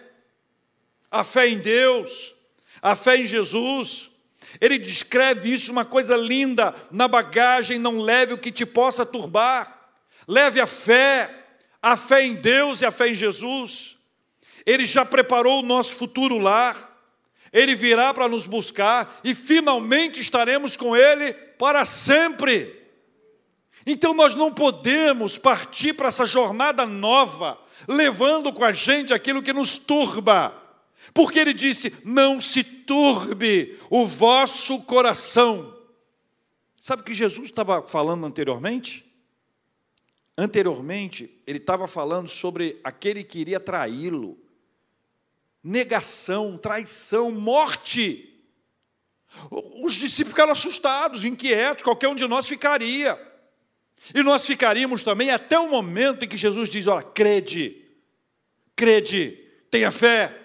A 1.11 1.23
fé 1.23 1.47
em 1.47 1.57
Deus, 1.57 2.33
a 2.81 2.95
fé 2.95 3.17
em 3.17 3.27
Jesus. 3.27 4.09
Ele 4.59 4.77
descreve 4.77 5.51
isso 5.51 5.71
uma 5.71 5.85
coisa 5.85 6.15
linda. 6.15 6.73
Na 6.91 7.07
bagagem, 7.07 7.77
não 7.77 7.99
leve 7.99 8.33
o 8.33 8.37
que 8.37 8.51
te 8.51 8.65
possa 8.65 9.05
turbar. 9.05 9.91
Leve 10.27 10.61
a 10.61 10.67
fé, 10.67 11.29
a 11.81 11.97
fé 11.97 12.23
em 12.23 12.35
Deus 12.35 12.81
e 12.81 12.85
a 12.85 12.91
fé 12.91 13.09
em 13.09 13.15
Jesus. 13.15 13.97
Ele 14.65 14.85
já 14.85 15.03
preparou 15.03 15.59
o 15.59 15.65
nosso 15.65 15.95
futuro 15.95 16.37
lar. 16.37 16.87
Ele 17.51 17.73
virá 17.73 18.13
para 18.13 18.27
nos 18.27 18.45
buscar 18.45 19.19
e 19.23 19.33
finalmente 19.33 20.21
estaremos 20.21 20.77
com 20.77 20.95
Ele 20.95 21.33
para 21.33 21.83
sempre. 21.83 22.78
Então 23.91 24.13
nós 24.13 24.35
não 24.35 24.53
podemos 24.53 25.35
partir 25.35 25.93
para 25.93 26.09
essa 26.09 26.23
jornada 26.23 26.85
nova, 26.85 27.59
levando 27.87 28.53
com 28.53 28.63
a 28.63 28.71
gente 28.71 29.15
aquilo 29.15 29.41
que 29.41 29.51
nos 29.51 29.79
turba, 29.79 30.53
porque 31.11 31.39
Ele 31.39 31.53
disse: 31.55 31.95
não 32.05 32.39
se 32.39 32.63
turbe 32.63 33.79
o 33.89 34.05
vosso 34.05 34.83
coração. 34.83 35.75
Sabe 36.79 37.01
o 37.01 37.05
que 37.05 37.15
Jesus 37.15 37.49
estava 37.49 37.81
falando 37.81 38.27
anteriormente? 38.27 39.03
Anteriormente, 40.37 41.41
ele 41.45 41.57
estava 41.57 41.87
falando 41.87 42.29
sobre 42.29 42.79
aquele 42.83 43.23
que 43.23 43.39
iria 43.39 43.59
traí-lo 43.59 44.37
negação, 45.63 46.57
traição, 46.57 47.31
morte. 47.31 48.39
Os 49.83 49.93
discípulos 49.93 50.31
ficaram 50.31 50.51
assustados, 50.53 51.25
inquietos, 51.25 51.83
qualquer 51.83 52.07
um 52.07 52.15
de 52.15 52.27
nós 52.27 52.47
ficaria. 52.47 53.28
E 54.13 54.23
nós 54.23 54.45
ficaríamos 54.45 55.03
também 55.03 55.29
até 55.31 55.59
o 55.59 55.69
momento 55.69 56.25
em 56.25 56.27
que 56.27 56.37
Jesus 56.37 56.69
diz: 56.69 56.87
Olha, 56.87 57.03
crede, 57.03 57.85
crede, 58.75 59.37
tenha 59.69 59.91
fé, 59.91 60.35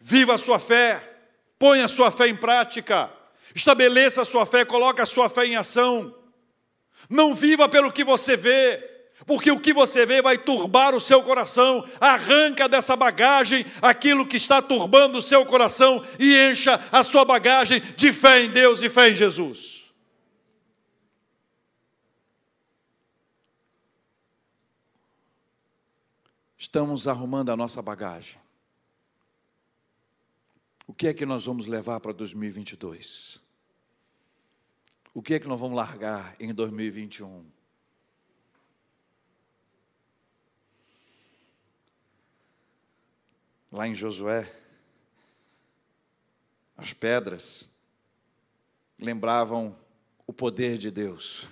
viva 0.00 0.34
a 0.34 0.38
sua 0.38 0.58
fé, 0.58 1.02
ponha 1.58 1.84
a 1.84 1.88
sua 1.88 2.10
fé 2.10 2.28
em 2.28 2.36
prática, 2.36 3.10
estabeleça 3.54 4.22
a 4.22 4.24
sua 4.24 4.44
fé, 4.44 4.64
coloque 4.64 5.00
a 5.00 5.06
sua 5.06 5.28
fé 5.28 5.46
em 5.46 5.56
ação. 5.56 6.14
Não 7.08 7.34
viva 7.34 7.68
pelo 7.68 7.92
que 7.92 8.02
você 8.02 8.36
vê, 8.36 8.78
porque 9.26 9.50
o 9.50 9.60
que 9.60 9.72
você 9.72 10.04
vê 10.04 10.20
vai 10.20 10.36
turbar 10.36 10.94
o 10.94 11.00
seu 11.00 11.22
coração. 11.22 11.86
Arranca 12.00 12.68
dessa 12.68 12.96
bagagem 12.96 13.64
aquilo 13.80 14.26
que 14.26 14.36
está 14.36 14.60
turbando 14.60 15.18
o 15.18 15.22
seu 15.22 15.46
coração 15.46 16.04
e 16.18 16.36
encha 16.50 16.82
a 16.90 17.02
sua 17.02 17.24
bagagem 17.24 17.80
de 17.96 18.12
fé 18.12 18.42
em 18.42 18.50
Deus 18.50 18.82
e 18.82 18.88
fé 18.88 19.10
em 19.10 19.14
Jesus. 19.14 19.83
Estamos 26.64 27.06
arrumando 27.06 27.50
a 27.50 27.56
nossa 27.56 27.82
bagagem. 27.82 28.40
O 30.86 30.94
que 30.94 31.08
é 31.08 31.12
que 31.12 31.26
nós 31.26 31.44
vamos 31.44 31.66
levar 31.66 32.00
para 32.00 32.10
2022? 32.10 33.38
O 35.12 35.20
que 35.20 35.34
é 35.34 35.38
que 35.38 35.46
nós 35.46 35.60
vamos 35.60 35.76
largar 35.76 36.34
em 36.40 36.54
2021? 36.54 37.44
lá 43.70 43.88
em 43.88 43.94
Josué, 43.94 44.54
as 46.76 46.92
pedras 46.92 47.68
lembravam 48.96 49.76
o 50.28 50.32
poder 50.32 50.78
de 50.78 50.92
Deus, 50.92 51.48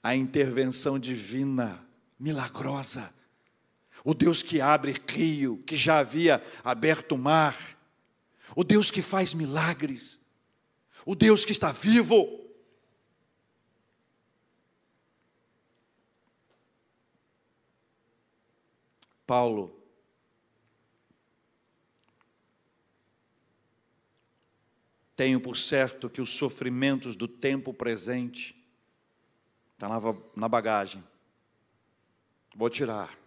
a 0.00 0.14
intervenção 0.14 0.96
divina, 0.96 1.84
milagrosa, 2.22 3.12
o 4.04 4.14
Deus 4.14 4.42
que 4.42 4.60
abre 4.60 4.94
rio, 5.08 5.58
que 5.66 5.74
já 5.74 5.98
havia 5.98 6.40
aberto 6.62 7.12
o 7.12 7.18
mar, 7.18 7.56
o 8.54 8.62
Deus 8.62 8.92
que 8.92 9.02
faz 9.02 9.34
milagres, 9.34 10.24
o 11.04 11.16
Deus 11.16 11.44
que 11.44 11.50
está 11.50 11.72
vivo. 11.72 12.40
Paulo 19.26 19.82
Tenho 25.14 25.40
por 25.40 25.56
certo 25.56 26.08
que 26.08 26.20
os 26.20 26.30
sofrimentos 26.30 27.14
do 27.14 27.28
tempo 27.28 27.72
presente 27.72 28.56
estão 29.74 30.00
tá 30.00 30.18
na 30.34 30.48
bagagem. 30.48 31.04
Vou 32.54 32.68
tirar. 32.68 33.18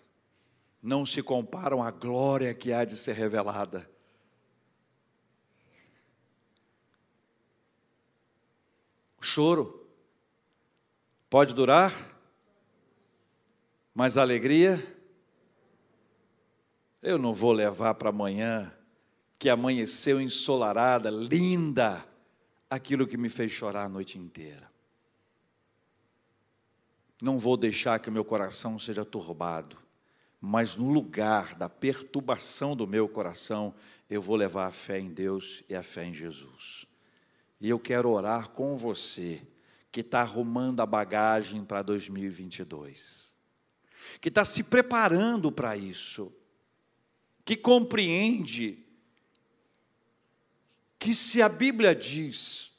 Não 0.81 1.05
se 1.05 1.23
comparam 1.23 1.81
à 1.81 1.89
glória 1.89 2.53
que 2.53 2.71
há 2.71 2.85
de 2.85 2.95
ser 2.95 3.13
revelada. 3.13 3.89
O 9.19 9.23
choro 9.23 9.89
pode 11.29 11.53
durar, 11.53 11.91
mas 13.93 14.17
a 14.17 14.21
alegria 14.21 14.79
eu 17.01 17.17
não 17.17 17.33
vou 17.33 17.51
levar 17.51 17.93
para 17.95 18.09
amanhã 18.09 18.75
que 19.37 19.49
amanheceu 19.49 20.19
ensolarada, 20.19 21.09
linda, 21.09 22.05
aquilo 22.69 23.07
que 23.07 23.17
me 23.17 23.29
fez 23.29 23.51
chorar 23.51 23.85
a 23.85 23.89
noite 23.89 24.17
inteira. 24.17 24.74
Não 27.21 27.37
vou 27.37 27.55
deixar 27.55 27.99
que 27.99 28.09
o 28.09 28.11
meu 28.11 28.25
coração 28.25 28.77
seja 28.77 29.05
turbado, 29.05 29.77
mas 30.39 30.75
no 30.75 30.91
lugar 30.91 31.55
da 31.55 31.69
perturbação 31.69 32.75
do 32.75 32.85
meu 32.85 33.07
coração, 33.07 33.73
eu 34.09 34.21
vou 34.21 34.35
levar 34.35 34.67
a 34.67 34.71
fé 34.71 34.99
em 34.99 35.11
Deus 35.11 35.63
e 35.69 35.75
a 35.75 35.81
fé 35.81 36.05
em 36.05 36.13
Jesus. 36.13 36.85
E 37.59 37.69
eu 37.69 37.79
quero 37.79 38.09
orar 38.09 38.49
com 38.49 38.77
você 38.77 39.41
que 39.91 40.01
está 40.01 40.21
arrumando 40.21 40.81
a 40.81 40.85
bagagem 40.85 41.63
para 41.63 41.81
2022, 41.81 43.33
que 44.19 44.27
está 44.27 44.43
se 44.43 44.63
preparando 44.63 45.51
para 45.51 45.77
isso, 45.77 46.33
que 47.45 47.55
compreende 47.55 48.85
que 50.99 51.15
se 51.15 51.41
a 51.41 51.47
Bíblia 51.47 51.95
diz, 51.95 52.75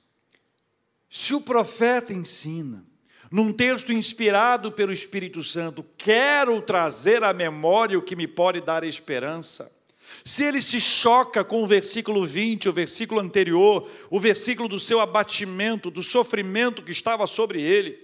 se 1.09 1.33
o 1.33 1.41
profeta 1.41 2.13
ensina, 2.13 2.85
num 3.31 3.53
texto 3.53 3.93
inspirado 3.93 4.71
pelo 4.71 4.93
Espírito 4.93 5.43
Santo, 5.43 5.85
quero 5.97 6.61
trazer 6.61 7.25
à 7.25 7.33
memória 7.33 7.99
o 7.99 8.03
que 8.03 8.17
me 8.17 8.27
pode 8.27 8.61
dar 8.61 8.85
esperança. 8.85 9.71
Se 10.25 10.45
ele 10.45 10.63
se 10.63 10.81
choca 10.81 11.45
com 11.45 11.63
o 11.63 11.67
versículo 11.67 12.25
20, 12.25 12.69
o 12.69 12.73
versículo 12.73 13.21
anterior, 13.21 13.89
o 14.11 14.21
versículo 14.21 14.69
do 14.69 14.79
seu 14.79 15.01
abatimento, 15.01 15.91
do 15.91 16.03
sofrimento 16.03 16.83
que 16.83 16.93
estava 16.93 17.27
sobre 17.27 17.61
ele, 17.61 17.99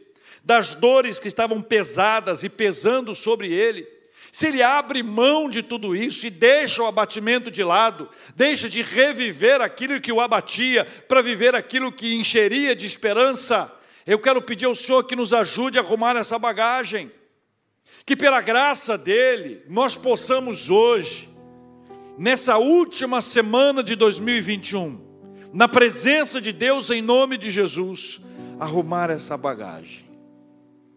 das 0.44 0.74
dores 0.74 1.20
que 1.20 1.28
estavam 1.28 1.60
pesadas 1.60 2.42
e 2.42 2.48
pesando 2.48 3.14
sobre 3.14 3.52
ele, 3.52 3.86
se 4.32 4.46
ele 4.46 4.62
abre 4.62 5.02
mão 5.02 5.48
de 5.48 5.62
tudo 5.62 5.94
isso 5.94 6.26
e 6.26 6.30
deixa 6.30 6.82
o 6.82 6.86
abatimento 6.86 7.50
de 7.50 7.62
lado, 7.62 8.08
deixa 8.34 8.66
de 8.66 8.80
reviver 8.80 9.60
aquilo 9.60 10.00
que 10.00 10.10
o 10.10 10.20
abatia 10.20 10.86
para 11.06 11.20
viver 11.20 11.54
aquilo 11.54 11.92
que 11.92 12.14
encheria 12.14 12.74
de 12.74 12.86
esperança, 12.86 13.70
eu 14.06 14.18
quero 14.18 14.42
pedir 14.42 14.66
ao 14.66 14.74
Senhor 14.74 15.04
que 15.04 15.16
nos 15.16 15.32
ajude 15.32 15.78
a 15.78 15.82
arrumar 15.82 16.16
essa 16.16 16.38
bagagem, 16.38 17.10
que 18.04 18.16
pela 18.16 18.40
graça 18.40 18.98
dEle 18.98 19.62
nós 19.68 19.96
possamos 19.96 20.70
hoje, 20.70 21.28
nessa 22.18 22.58
última 22.58 23.20
semana 23.20 23.82
de 23.82 23.94
2021, 23.94 25.00
na 25.52 25.68
presença 25.68 26.40
de 26.40 26.52
Deus 26.52 26.90
em 26.90 27.02
nome 27.02 27.36
de 27.38 27.50
Jesus, 27.50 28.20
arrumar 28.58 29.10
essa 29.10 29.36
bagagem. 29.36 30.04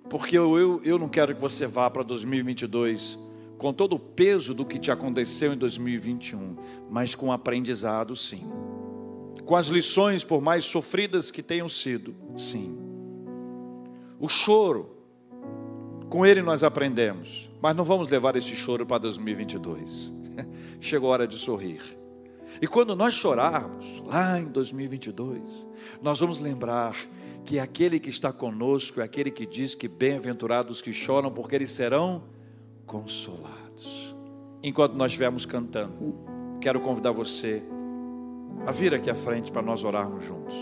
Porque 0.10 0.38
eu, 0.38 0.58
eu, 0.58 0.82
eu 0.84 1.00
não 1.00 1.10
quero 1.10 1.36
que 1.36 1.42
você 1.42 1.66
vá 1.66 1.90
para 1.90 2.04
2022 2.04 3.18
com 3.58 3.74
todo 3.74 3.96
o 3.96 4.00
peso 4.00 4.54
do 4.54 4.66
que 4.66 4.78
te 4.78 4.92
aconteceu 4.92 5.54
em 5.54 5.58
2021, 5.58 6.56
mas 6.90 7.16
com 7.16 7.32
aprendizado, 7.32 8.16
sim. 8.16 8.44
Com 9.46 9.56
as 9.56 9.68
lições, 9.68 10.24
por 10.24 10.42
mais 10.42 10.66
sofridas 10.66 11.32
que 11.32 11.42
tenham 11.42 11.70
sido, 11.70 12.14
sim. 12.38 12.85
O 14.20 14.30
choro, 14.30 14.96
com 16.10 16.26
ele 16.26 16.42
nós 16.42 16.64
aprendemos, 16.64 17.50
mas 17.62 17.76
não 17.76 17.84
vamos 17.84 18.10
levar 18.10 18.36
esse 18.36 18.56
choro 18.56 18.86
para 18.86 19.00
2022. 19.00 20.14
Chegou 20.80 21.10
a 21.10 21.14
hora 21.14 21.28
de 21.28 21.38
sorrir. 21.38 21.82
E 22.62 22.68
quando 22.68 22.96
nós 22.96 23.14
chorarmos, 23.14 24.02
lá 24.06 24.40
em 24.40 24.46
2022, 24.46 25.68
nós 26.02 26.20
vamos 26.20 26.40
lembrar 26.40 26.96
que 27.44 27.60
aquele 27.60 28.00
que 28.00 28.10
está 28.10 28.32
conosco 28.32 29.02
é 29.02 29.04
aquele 29.04 29.30
que 29.30 29.46
diz 29.46 29.76
que 29.76 29.88
bem-aventurados 29.88 30.82
que 30.82 30.94
choram, 30.94 31.32
porque 31.32 31.56
eles 31.56 31.72
serão 31.72 32.24
consolados. 32.86 34.16
Enquanto 34.64 34.94
nós 34.94 35.12
estivermos 35.12 35.46
cantando, 35.46 36.16
quero 36.62 36.80
convidar 36.80 37.12
você 37.12 37.62
a 38.66 38.72
vir 38.72 38.94
aqui 38.94 39.10
à 39.10 39.16
frente 39.16 39.52
para 39.52 39.62
nós 39.62 39.84
orarmos 39.84 40.24
juntos. 40.24 40.56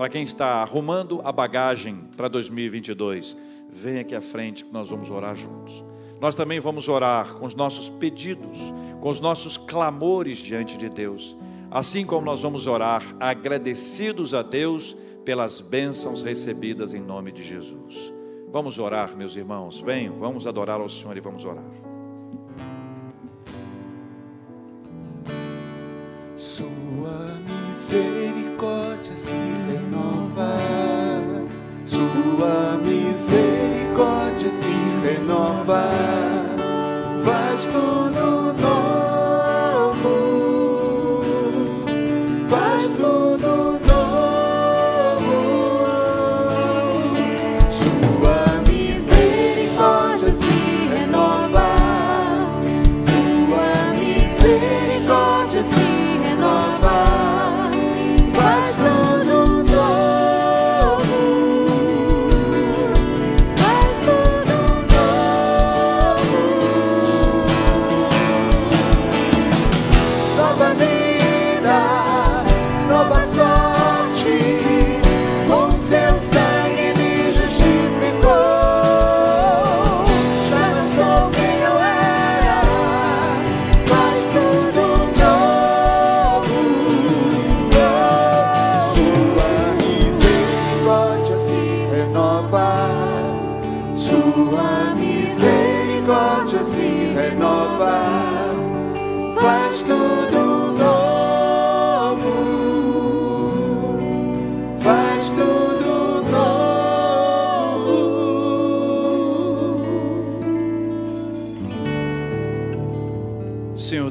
Para 0.00 0.08
quem 0.08 0.22
está 0.22 0.62
arrumando 0.62 1.20
a 1.24 1.30
bagagem 1.30 1.94
para 2.16 2.26
2022, 2.26 3.36
vem 3.68 3.98
aqui 3.98 4.14
à 4.14 4.20
frente 4.22 4.64
que 4.64 4.72
nós 4.72 4.88
vamos 4.88 5.10
orar 5.10 5.36
juntos. 5.36 5.84
Nós 6.18 6.34
também 6.34 6.58
vamos 6.58 6.88
orar 6.88 7.34
com 7.34 7.44
os 7.44 7.54
nossos 7.54 7.90
pedidos, 7.90 8.72
com 8.98 9.10
os 9.10 9.20
nossos 9.20 9.58
clamores 9.58 10.38
diante 10.38 10.78
de 10.78 10.88
Deus, 10.88 11.36
assim 11.70 12.06
como 12.06 12.24
nós 12.24 12.40
vamos 12.40 12.66
orar 12.66 13.02
agradecidos 13.20 14.32
a 14.32 14.40
Deus 14.40 14.96
pelas 15.22 15.60
bênçãos 15.60 16.22
recebidas 16.22 16.94
em 16.94 17.00
nome 17.02 17.30
de 17.30 17.44
Jesus. 17.44 18.14
Vamos 18.50 18.78
orar, 18.78 19.14
meus 19.14 19.36
irmãos. 19.36 19.82
Venham, 19.82 20.18
vamos 20.18 20.46
adorar 20.46 20.80
ao 20.80 20.88
Senhor 20.88 21.14
e 21.14 21.20
vamos 21.20 21.44
orar. 21.44 21.89
Se 35.10 36.19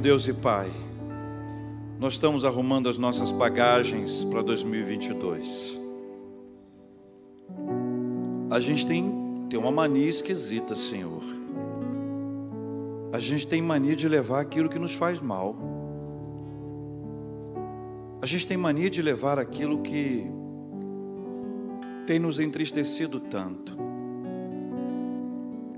Deus 0.09 0.27
e 0.27 0.33
Pai, 0.33 0.71
nós 1.99 2.13
estamos 2.13 2.43
arrumando 2.43 2.89
as 2.89 2.97
nossas 2.97 3.29
bagagens 3.29 4.23
para 4.23 4.41
2022. 4.41 5.77
A 8.49 8.59
gente 8.59 8.87
tem, 8.87 9.13
tem 9.51 9.59
uma 9.59 9.69
mania 9.69 10.09
esquisita, 10.09 10.75
Senhor. 10.75 11.21
A 13.13 13.19
gente 13.19 13.45
tem 13.45 13.61
mania 13.61 13.95
de 13.95 14.09
levar 14.09 14.39
aquilo 14.39 14.67
que 14.67 14.79
nos 14.79 14.95
faz 14.95 15.19
mal. 15.19 15.55
A 18.19 18.25
gente 18.25 18.47
tem 18.47 18.57
mania 18.57 18.89
de 18.89 19.03
levar 19.03 19.37
aquilo 19.37 19.83
que 19.83 20.25
tem 22.07 22.17
nos 22.17 22.39
entristecido 22.39 23.19
tanto, 23.19 23.77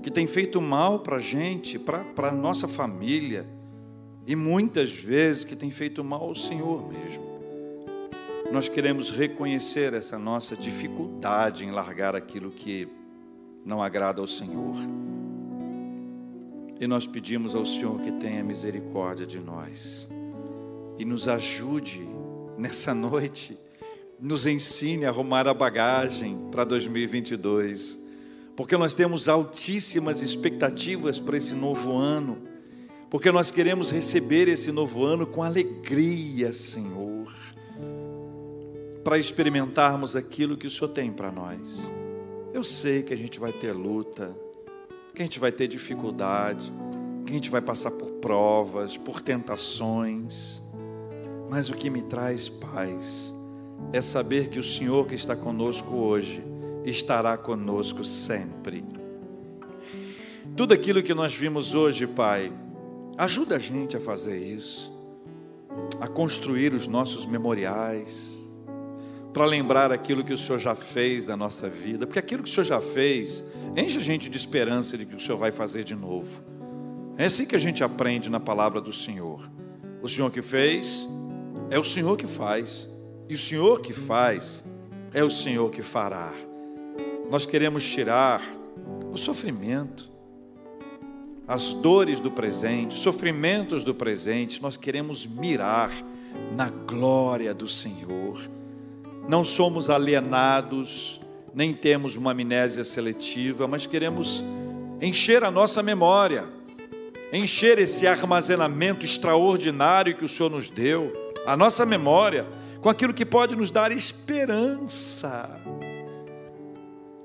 que 0.02 0.10
tem 0.10 0.26
feito 0.26 0.58
mal 0.58 1.00
para 1.00 1.16
a 1.16 1.20
gente, 1.20 1.78
para 1.78 2.28
a 2.28 2.32
nossa 2.32 2.66
família 2.66 3.60
e 4.26 4.36
muitas 4.36 4.90
vezes 4.90 5.44
que 5.44 5.56
tem 5.56 5.70
feito 5.70 6.02
mal 6.04 6.22
ao 6.22 6.34
Senhor 6.34 6.90
mesmo. 6.92 7.32
nós 8.52 8.68
queremos 8.68 9.10
reconhecer 9.10 9.94
essa 9.94 10.18
nossa 10.18 10.54
dificuldade 10.54 11.64
em 11.64 11.70
largar 11.70 12.14
aquilo 12.14 12.50
que 12.50 12.86
não 13.64 13.82
agrada 13.82 14.20
ao 14.20 14.26
Senhor. 14.26 14.76
E 16.78 16.86
nós 16.86 17.06
pedimos 17.06 17.54
ao 17.54 17.64
Senhor 17.64 17.98
que 18.00 18.12
tenha 18.12 18.44
misericórdia 18.44 19.24
de 19.24 19.38
nós 19.38 20.06
e 20.98 21.04
nos 21.04 21.28
ajude 21.28 22.06
nessa 22.58 22.92
noite, 22.94 23.58
nos 24.20 24.46
ensine 24.46 25.06
a 25.06 25.08
arrumar 25.08 25.48
a 25.48 25.54
bagagem 25.54 26.48
para 26.50 26.64
2022, 26.64 27.98
porque 28.54 28.76
nós 28.76 28.92
temos 28.92 29.28
altíssimas 29.28 30.20
expectativas 30.20 31.18
para 31.18 31.38
esse 31.38 31.54
novo 31.54 31.96
ano, 31.96 32.51
porque 33.12 33.30
nós 33.30 33.52
queremos 33.52 33.92
receber 33.92 34.48
esse 34.48 34.72
novo 34.72 35.04
ano 35.04 35.24
com 35.24 35.44
alegria, 35.44 36.52
Senhor 36.52 37.12
para 39.02 39.18
experimentarmos 39.18 40.14
aquilo 40.14 40.56
que 40.56 40.66
o 40.66 40.70
Senhor 40.70 40.88
tem 40.88 41.10
para 41.12 41.30
nós. 41.30 41.90
Eu 42.52 42.62
sei 42.62 43.02
que 43.02 43.12
a 43.12 43.16
gente 43.16 43.40
vai 43.40 43.52
ter 43.52 43.72
luta, 43.72 44.34
que 45.14 45.22
a 45.22 45.24
gente 45.24 45.38
vai 45.38 45.50
ter 45.50 45.66
dificuldade, 45.66 46.72
que 47.26 47.32
a 47.32 47.34
gente 47.34 47.50
vai 47.50 47.60
passar 47.60 47.90
por 47.90 48.10
provas, 48.12 48.96
por 48.96 49.20
tentações, 49.20 50.60
mas 51.50 51.68
o 51.68 51.74
que 51.74 51.90
me 51.90 52.02
traz 52.02 52.48
paz 52.48 53.34
é 53.92 54.00
saber 54.00 54.48
que 54.48 54.58
o 54.58 54.64
Senhor 54.64 55.06
que 55.06 55.14
está 55.14 55.34
conosco 55.34 55.94
hoje 55.96 56.42
estará 56.84 57.36
conosco 57.36 58.04
sempre. 58.04 58.84
Tudo 60.56 60.74
aquilo 60.74 61.02
que 61.02 61.14
nós 61.14 61.34
vimos 61.34 61.74
hoje, 61.74 62.06
Pai, 62.06 62.52
ajuda 63.24 63.56
a 63.56 63.58
gente 63.58 63.96
a 63.96 64.00
fazer 64.00 64.36
isso, 64.36 64.92
a 66.00 66.08
construir 66.08 66.74
os 66.74 66.86
nossos 66.86 67.24
memoriais, 67.24 68.32
para 69.32 69.46
lembrar 69.46 69.92
aquilo 69.92 70.24
que 70.24 70.32
o 70.32 70.38
Senhor 70.38 70.58
já 70.58 70.74
fez 70.74 71.26
na 71.26 71.36
nossa 71.36 71.68
vida, 71.68 72.06
porque 72.06 72.18
aquilo 72.18 72.42
que 72.42 72.48
o 72.48 72.52
Senhor 72.52 72.64
já 72.64 72.80
fez 72.80 73.44
enche 73.76 73.98
a 73.98 74.00
gente 74.00 74.28
de 74.28 74.36
esperança 74.36 74.98
de 74.98 75.06
que 75.06 75.14
o 75.14 75.20
Senhor 75.20 75.38
vai 75.38 75.50
fazer 75.50 75.84
de 75.84 75.94
novo. 75.94 76.42
É 77.16 77.26
assim 77.26 77.46
que 77.46 77.56
a 77.56 77.58
gente 77.58 77.82
aprende 77.82 78.28
na 78.28 78.40
palavra 78.40 78.80
do 78.80 78.92
Senhor. 78.92 79.50
O 80.02 80.08
Senhor 80.08 80.30
que 80.30 80.42
fez 80.42 81.08
é 81.70 81.78
o 81.78 81.84
Senhor 81.84 82.16
que 82.16 82.26
faz, 82.26 82.88
e 83.28 83.34
o 83.34 83.38
Senhor 83.38 83.80
que 83.80 83.92
faz 83.92 84.62
é 85.14 85.22
o 85.22 85.30
Senhor 85.30 85.70
que 85.70 85.82
fará. 85.82 86.34
Nós 87.30 87.46
queremos 87.46 87.88
tirar 87.88 88.42
o 89.10 89.16
sofrimento, 89.16 90.11
as 91.46 91.72
dores 91.74 92.20
do 92.20 92.30
presente, 92.30 92.94
os 92.94 93.02
sofrimentos 93.02 93.84
do 93.84 93.94
presente, 93.94 94.62
nós 94.62 94.76
queremos 94.76 95.26
mirar 95.26 95.90
na 96.54 96.68
glória 96.70 97.52
do 97.52 97.68
Senhor 97.68 98.38
não 99.28 99.44
somos 99.44 99.88
alienados, 99.88 101.20
nem 101.54 101.72
temos 101.72 102.16
uma 102.16 102.32
amnésia 102.32 102.84
seletiva, 102.84 103.68
mas 103.68 103.86
queremos 103.86 104.42
encher 105.00 105.44
a 105.44 105.50
nossa 105.50 105.82
memória, 105.82 106.44
encher 107.32 107.78
esse 107.78 108.06
armazenamento 108.06 109.04
extraordinário 109.04 110.16
que 110.16 110.24
o 110.24 110.28
Senhor 110.28 110.50
nos 110.50 110.68
deu, 110.68 111.12
a 111.46 111.56
nossa 111.56 111.86
memória, 111.86 112.46
com 112.80 112.88
aquilo 112.88 113.14
que 113.14 113.24
pode 113.24 113.54
nos 113.54 113.70
dar 113.70 113.92
esperança. 113.92 115.48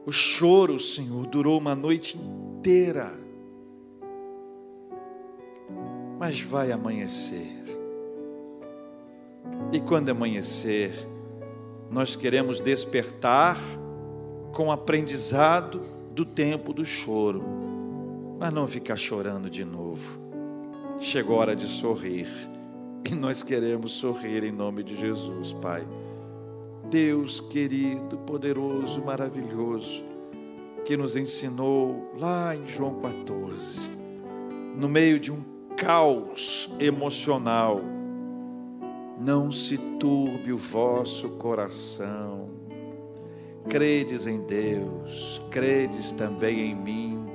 O 0.06 0.12
choro, 0.12 0.80
Senhor, 0.80 1.26
durou 1.26 1.58
uma 1.58 1.76
noite 1.76 2.18
inteira, 2.18 3.20
mas 6.20 6.42
vai 6.42 6.72
amanhecer. 6.72 7.54
E 9.72 9.80
quando 9.80 10.10
amanhecer, 10.10 10.94
nós 11.90 12.16
queremos 12.16 12.60
despertar 12.60 13.58
com 14.54 14.72
aprendizado 14.72 15.82
do 16.12 16.26
tempo 16.26 16.74
do 16.74 16.84
choro, 16.84 17.44
mas 18.40 18.54
não 18.54 18.68
ficar 18.68 18.96
chorando 18.96 19.50
de 19.50 19.64
novo. 19.64 20.20
Chegou 21.00 21.38
a 21.38 21.42
hora 21.42 21.56
de 21.56 21.68
sorrir, 21.68 22.28
e 23.10 23.14
nós 23.14 23.44
queremos 23.44 23.92
sorrir 23.92 24.44
em 24.44 24.52
nome 24.52 24.84
de 24.84 24.96
Jesus, 24.96 25.54
Pai. 25.54 25.88
Deus 26.90 27.40
querido, 27.40 28.18
poderoso, 28.20 29.04
maravilhoso, 29.04 30.04
que 30.86 30.96
nos 30.96 31.16
ensinou 31.18 32.12
lá 32.18 32.56
em 32.56 32.68
João 32.68 33.02
14, 33.02 33.82
no 34.78 34.88
meio 34.88 35.20
de 35.20 35.32
um 35.32 35.57
caos 35.78 36.70
emocional, 36.80 37.80
não 39.20 39.52
se 39.52 39.78
turbe 40.00 40.52
o 40.52 40.58
vosso 40.58 41.30
coração. 41.38 42.50
Credes 43.70 44.26
em 44.26 44.42
Deus, 44.42 45.42
credes 45.52 46.12
também 46.12 46.72
em 46.72 46.76
mim. 46.76 47.26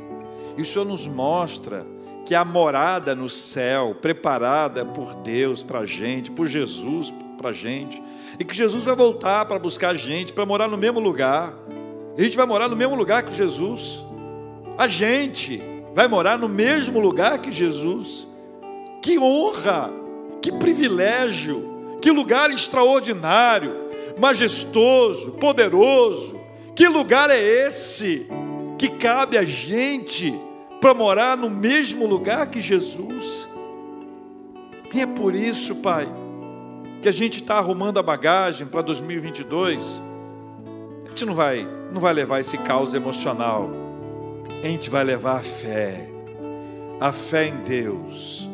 E 0.56 0.62
o 0.62 0.64
Senhor 0.64 0.84
nos 0.84 1.06
mostra 1.06 1.86
que 2.26 2.34
a 2.34 2.44
morada 2.44 3.14
no 3.14 3.28
céu, 3.28 3.96
preparada 4.00 4.84
por 4.84 5.14
Deus 5.16 5.62
para 5.62 5.80
a 5.80 5.86
gente, 5.86 6.30
por 6.30 6.46
Jesus 6.46 7.12
para 7.38 7.50
a 7.50 7.52
gente, 7.52 8.02
e 8.38 8.44
que 8.44 8.54
Jesus 8.54 8.82
vai 8.84 8.96
voltar 8.96 9.44
para 9.44 9.58
buscar 9.58 9.90
a 9.90 9.94
gente, 9.94 10.32
para 10.32 10.44
morar 10.44 10.66
no 10.66 10.76
mesmo 10.76 10.98
lugar. 10.98 11.54
A 12.16 12.22
gente 12.22 12.36
vai 12.36 12.46
morar 12.46 12.68
no 12.68 12.76
mesmo 12.76 12.96
lugar 12.96 13.22
que 13.22 13.34
Jesus. 13.34 14.02
A 14.76 14.88
gente 14.88 15.62
vai 15.94 16.08
morar 16.08 16.38
no 16.38 16.48
mesmo 16.48 16.98
lugar 16.98 17.38
que 17.38 17.52
Jesus. 17.52 18.31
Que 19.02 19.18
honra, 19.18 19.90
que 20.40 20.52
privilégio 20.52 21.72
que 22.02 22.10
lugar 22.10 22.50
extraordinário, 22.50 23.72
majestoso, 24.18 25.30
poderoso. 25.32 26.38
Que 26.74 26.88
lugar 26.88 27.30
é 27.30 27.38
esse 27.40 28.26
que 28.76 28.88
cabe 28.88 29.38
a 29.38 29.44
gente 29.44 30.34
para 30.80 30.92
morar 30.92 31.36
no 31.36 31.48
mesmo 31.48 32.06
lugar 32.06 32.48
que 32.48 32.60
Jesus? 32.60 33.48
E 34.92 35.00
é 35.00 35.06
por 35.06 35.34
isso, 35.34 35.76
Pai, 35.76 36.08
que 37.00 37.08
a 37.08 37.12
gente 37.12 37.40
está 37.40 37.56
arrumando 37.56 37.98
a 37.98 38.02
bagagem 38.02 38.66
para 38.66 38.82
2022. 38.82 40.00
A 41.04 41.08
gente 41.08 41.24
não 41.24 41.34
vai, 41.34 41.66
não 41.92 42.00
vai 42.00 42.12
levar 42.12 42.40
esse 42.40 42.58
caos 42.58 42.94
emocional. 42.94 43.70
A 44.62 44.66
gente 44.66 44.90
vai 44.90 45.04
levar 45.04 45.36
a 45.36 45.42
fé, 45.42 46.10
a 47.00 47.12
fé 47.12 47.46
em 47.46 47.58
Deus 47.58 48.50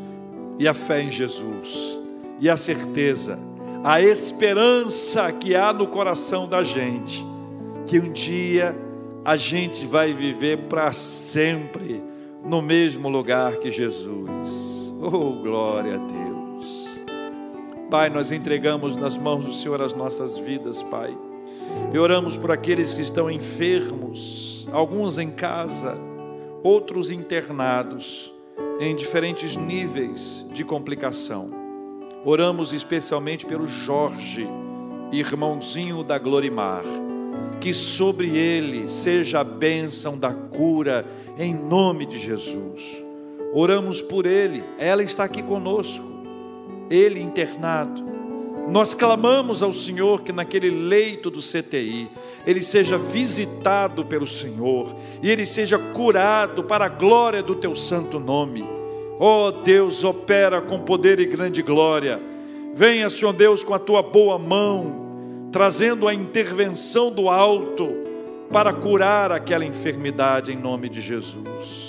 e 0.58 0.66
a 0.66 0.74
fé 0.74 1.02
em 1.02 1.10
Jesus 1.10 1.98
e 2.40 2.48
a 2.48 2.56
certeza, 2.56 3.38
a 3.82 4.00
esperança 4.00 5.32
que 5.32 5.54
há 5.54 5.72
no 5.72 5.86
coração 5.86 6.48
da 6.48 6.62
gente, 6.62 7.24
que 7.86 7.98
um 7.98 8.12
dia 8.12 8.76
a 9.24 9.36
gente 9.36 9.86
vai 9.86 10.12
viver 10.12 10.58
para 10.68 10.92
sempre 10.92 12.02
no 12.44 12.62
mesmo 12.62 13.08
lugar 13.08 13.56
que 13.56 13.70
Jesus. 13.70 14.92
Oh, 15.00 15.42
glória 15.42 15.94
a 15.94 15.98
Deus. 15.98 17.04
Pai, 17.90 18.10
nós 18.10 18.32
entregamos 18.32 18.96
nas 18.96 19.16
mãos 19.16 19.44
do 19.44 19.52
Senhor 19.52 19.80
as 19.80 19.94
nossas 19.94 20.36
vidas, 20.36 20.82
Pai. 20.82 21.16
E 21.92 21.98
oramos 21.98 22.36
por 22.36 22.50
aqueles 22.50 22.94
que 22.94 23.02
estão 23.02 23.30
enfermos, 23.30 24.68
alguns 24.72 25.18
em 25.18 25.30
casa, 25.30 25.96
outros 26.62 27.10
internados, 27.10 28.32
em 28.80 28.94
diferentes 28.94 29.56
níveis 29.56 30.46
de 30.52 30.64
complicação. 30.64 31.50
Oramos 32.24 32.72
especialmente 32.72 33.44
pelo 33.44 33.66
Jorge, 33.66 34.46
irmãozinho 35.10 36.04
da 36.04 36.18
Glorimar, 36.18 36.84
que 37.60 37.74
sobre 37.74 38.36
ele 38.36 38.88
seja 38.88 39.40
a 39.40 39.44
bênção 39.44 40.16
da 40.16 40.32
cura, 40.32 41.04
em 41.36 41.54
nome 41.54 42.06
de 42.06 42.18
Jesus. 42.18 43.04
Oramos 43.52 44.00
por 44.00 44.26
ele, 44.26 44.62
ela 44.78 45.02
está 45.02 45.24
aqui 45.24 45.42
conosco, 45.42 46.04
ele 46.88 47.20
internado. 47.20 48.04
Nós 48.68 48.94
clamamos 48.94 49.62
ao 49.62 49.72
Senhor 49.72 50.22
que 50.22 50.32
naquele 50.32 50.70
leito 50.70 51.30
do 51.30 51.40
CTI, 51.40 52.08
ele 52.48 52.62
seja 52.62 52.96
visitado 52.96 54.06
pelo 54.06 54.26
Senhor 54.26 54.96
e 55.22 55.30
ele 55.30 55.44
seja 55.44 55.78
curado 55.78 56.64
para 56.64 56.86
a 56.86 56.88
glória 56.88 57.42
do 57.42 57.54
teu 57.54 57.74
santo 57.74 58.18
nome. 58.18 58.64
Oh 59.20 59.52
Deus, 59.52 60.02
opera 60.02 60.62
com 60.62 60.78
poder 60.78 61.20
e 61.20 61.26
grande 61.26 61.60
glória. 61.60 62.18
Venha, 62.74 63.10
Senhor 63.10 63.34
Deus, 63.34 63.62
com 63.62 63.74
a 63.74 63.78
tua 63.78 64.00
boa 64.00 64.38
mão, 64.38 65.50
trazendo 65.52 66.08
a 66.08 66.14
intervenção 66.14 67.12
do 67.12 67.28
alto 67.28 67.86
para 68.50 68.72
curar 68.72 69.30
aquela 69.30 69.66
enfermidade 69.66 70.50
em 70.50 70.56
nome 70.56 70.88
de 70.88 71.02
Jesus. 71.02 71.87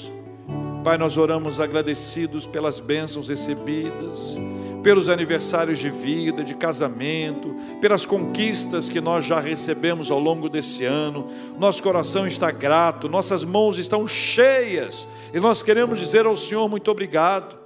Pai, 0.83 0.97
nós 0.97 1.17
oramos 1.17 1.59
agradecidos 1.59 2.47
pelas 2.47 2.79
bênçãos 2.79 3.27
recebidas 3.27 4.37
pelos 4.81 5.09
aniversários 5.09 5.79
de 5.79 5.89
vida, 5.89 6.43
de 6.43 6.55
casamento, 6.55 7.53
pelas 7.81 8.05
conquistas 8.05 8.89
que 8.89 9.01
nós 9.01 9.25
já 9.25 9.39
recebemos 9.39 10.09
ao 10.09 10.19
longo 10.19 10.49
desse 10.49 10.85
ano. 10.85 11.29
Nosso 11.57 11.83
coração 11.83 12.25
está 12.25 12.49
grato, 12.51 13.09
nossas 13.09 13.43
mãos 13.43 13.77
estão 13.77 14.07
cheias 14.07 15.07
e 15.33 15.39
nós 15.39 15.61
queremos 15.61 15.99
dizer 15.99 16.25
ao 16.25 16.37
Senhor 16.37 16.67
muito 16.69 16.89
obrigado. 16.89 17.57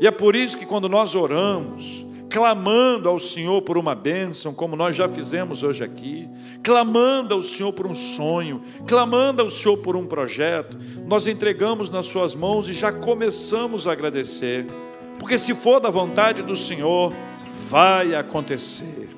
E 0.00 0.06
é 0.06 0.10
por 0.10 0.34
isso 0.34 0.56
que 0.56 0.66
quando 0.66 0.88
nós 0.88 1.14
oramos, 1.14 2.06
clamando 2.30 3.08
ao 3.08 3.18
Senhor 3.18 3.60
por 3.60 3.76
uma 3.76 3.94
bênção, 3.94 4.54
como 4.54 4.76
nós 4.76 4.94
já 4.94 5.08
fizemos 5.08 5.64
hoje 5.64 5.82
aqui, 5.82 6.28
clamando 6.62 7.34
ao 7.34 7.42
Senhor 7.42 7.72
por 7.72 7.88
um 7.88 7.94
sonho, 7.94 8.62
clamando 8.86 9.42
ao 9.42 9.50
Senhor 9.50 9.76
por 9.78 9.96
um 9.96 10.06
projeto, 10.06 10.78
nós 11.06 11.26
entregamos 11.26 11.90
nas 11.90 12.06
Suas 12.06 12.34
mãos 12.34 12.68
e 12.68 12.72
já 12.72 12.92
começamos 12.92 13.88
a 13.88 13.92
agradecer, 13.92 14.64
porque 15.18 15.36
se 15.36 15.54
for 15.54 15.80
da 15.80 15.90
vontade 15.90 16.40
do 16.40 16.56
Senhor, 16.56 17.12
vai 17.68 18.14
acontecer. 18.14 19.08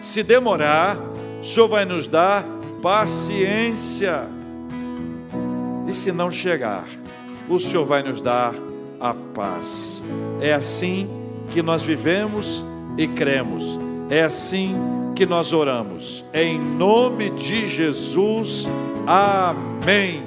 Se 0.00 0.22
demorar, 0.22 0.96
o 1.42 1.44
Senhor 1.44 1.66
vai 1.66 1.84
nos 1.84 2.06
dar 2.06 2.46
paciência, 2.80 4.28
e 5.88 5.92
se 5.92 6.12
não 6.12 6.30
chegar, 6.30 6.86
o 7.48 7.58
Senhor 7.58 7.84
vai 7.84 8.00
nos 8.02 8.20
dar 8.20 8.54
a 9.00 9.12
paz. 9.12 10.04
É 10.40 10.54
assim 10.54 11.19
que 11.52 11.62
nós 11.62 11.82
vivemos 11.82 12.64
e 12.96 13.06
cremos. 13.06 13.78
É 14.08 14.22
assim 14.22 14.74
que 15.14 15.26
nós 15.26 15.52
oramos. 15.52 16.24
Em 16.32 16.58
nome 16.58 17.30
de 17.30 17.66
Jesus. 17.66 18.66
Amém. 19.06 20.22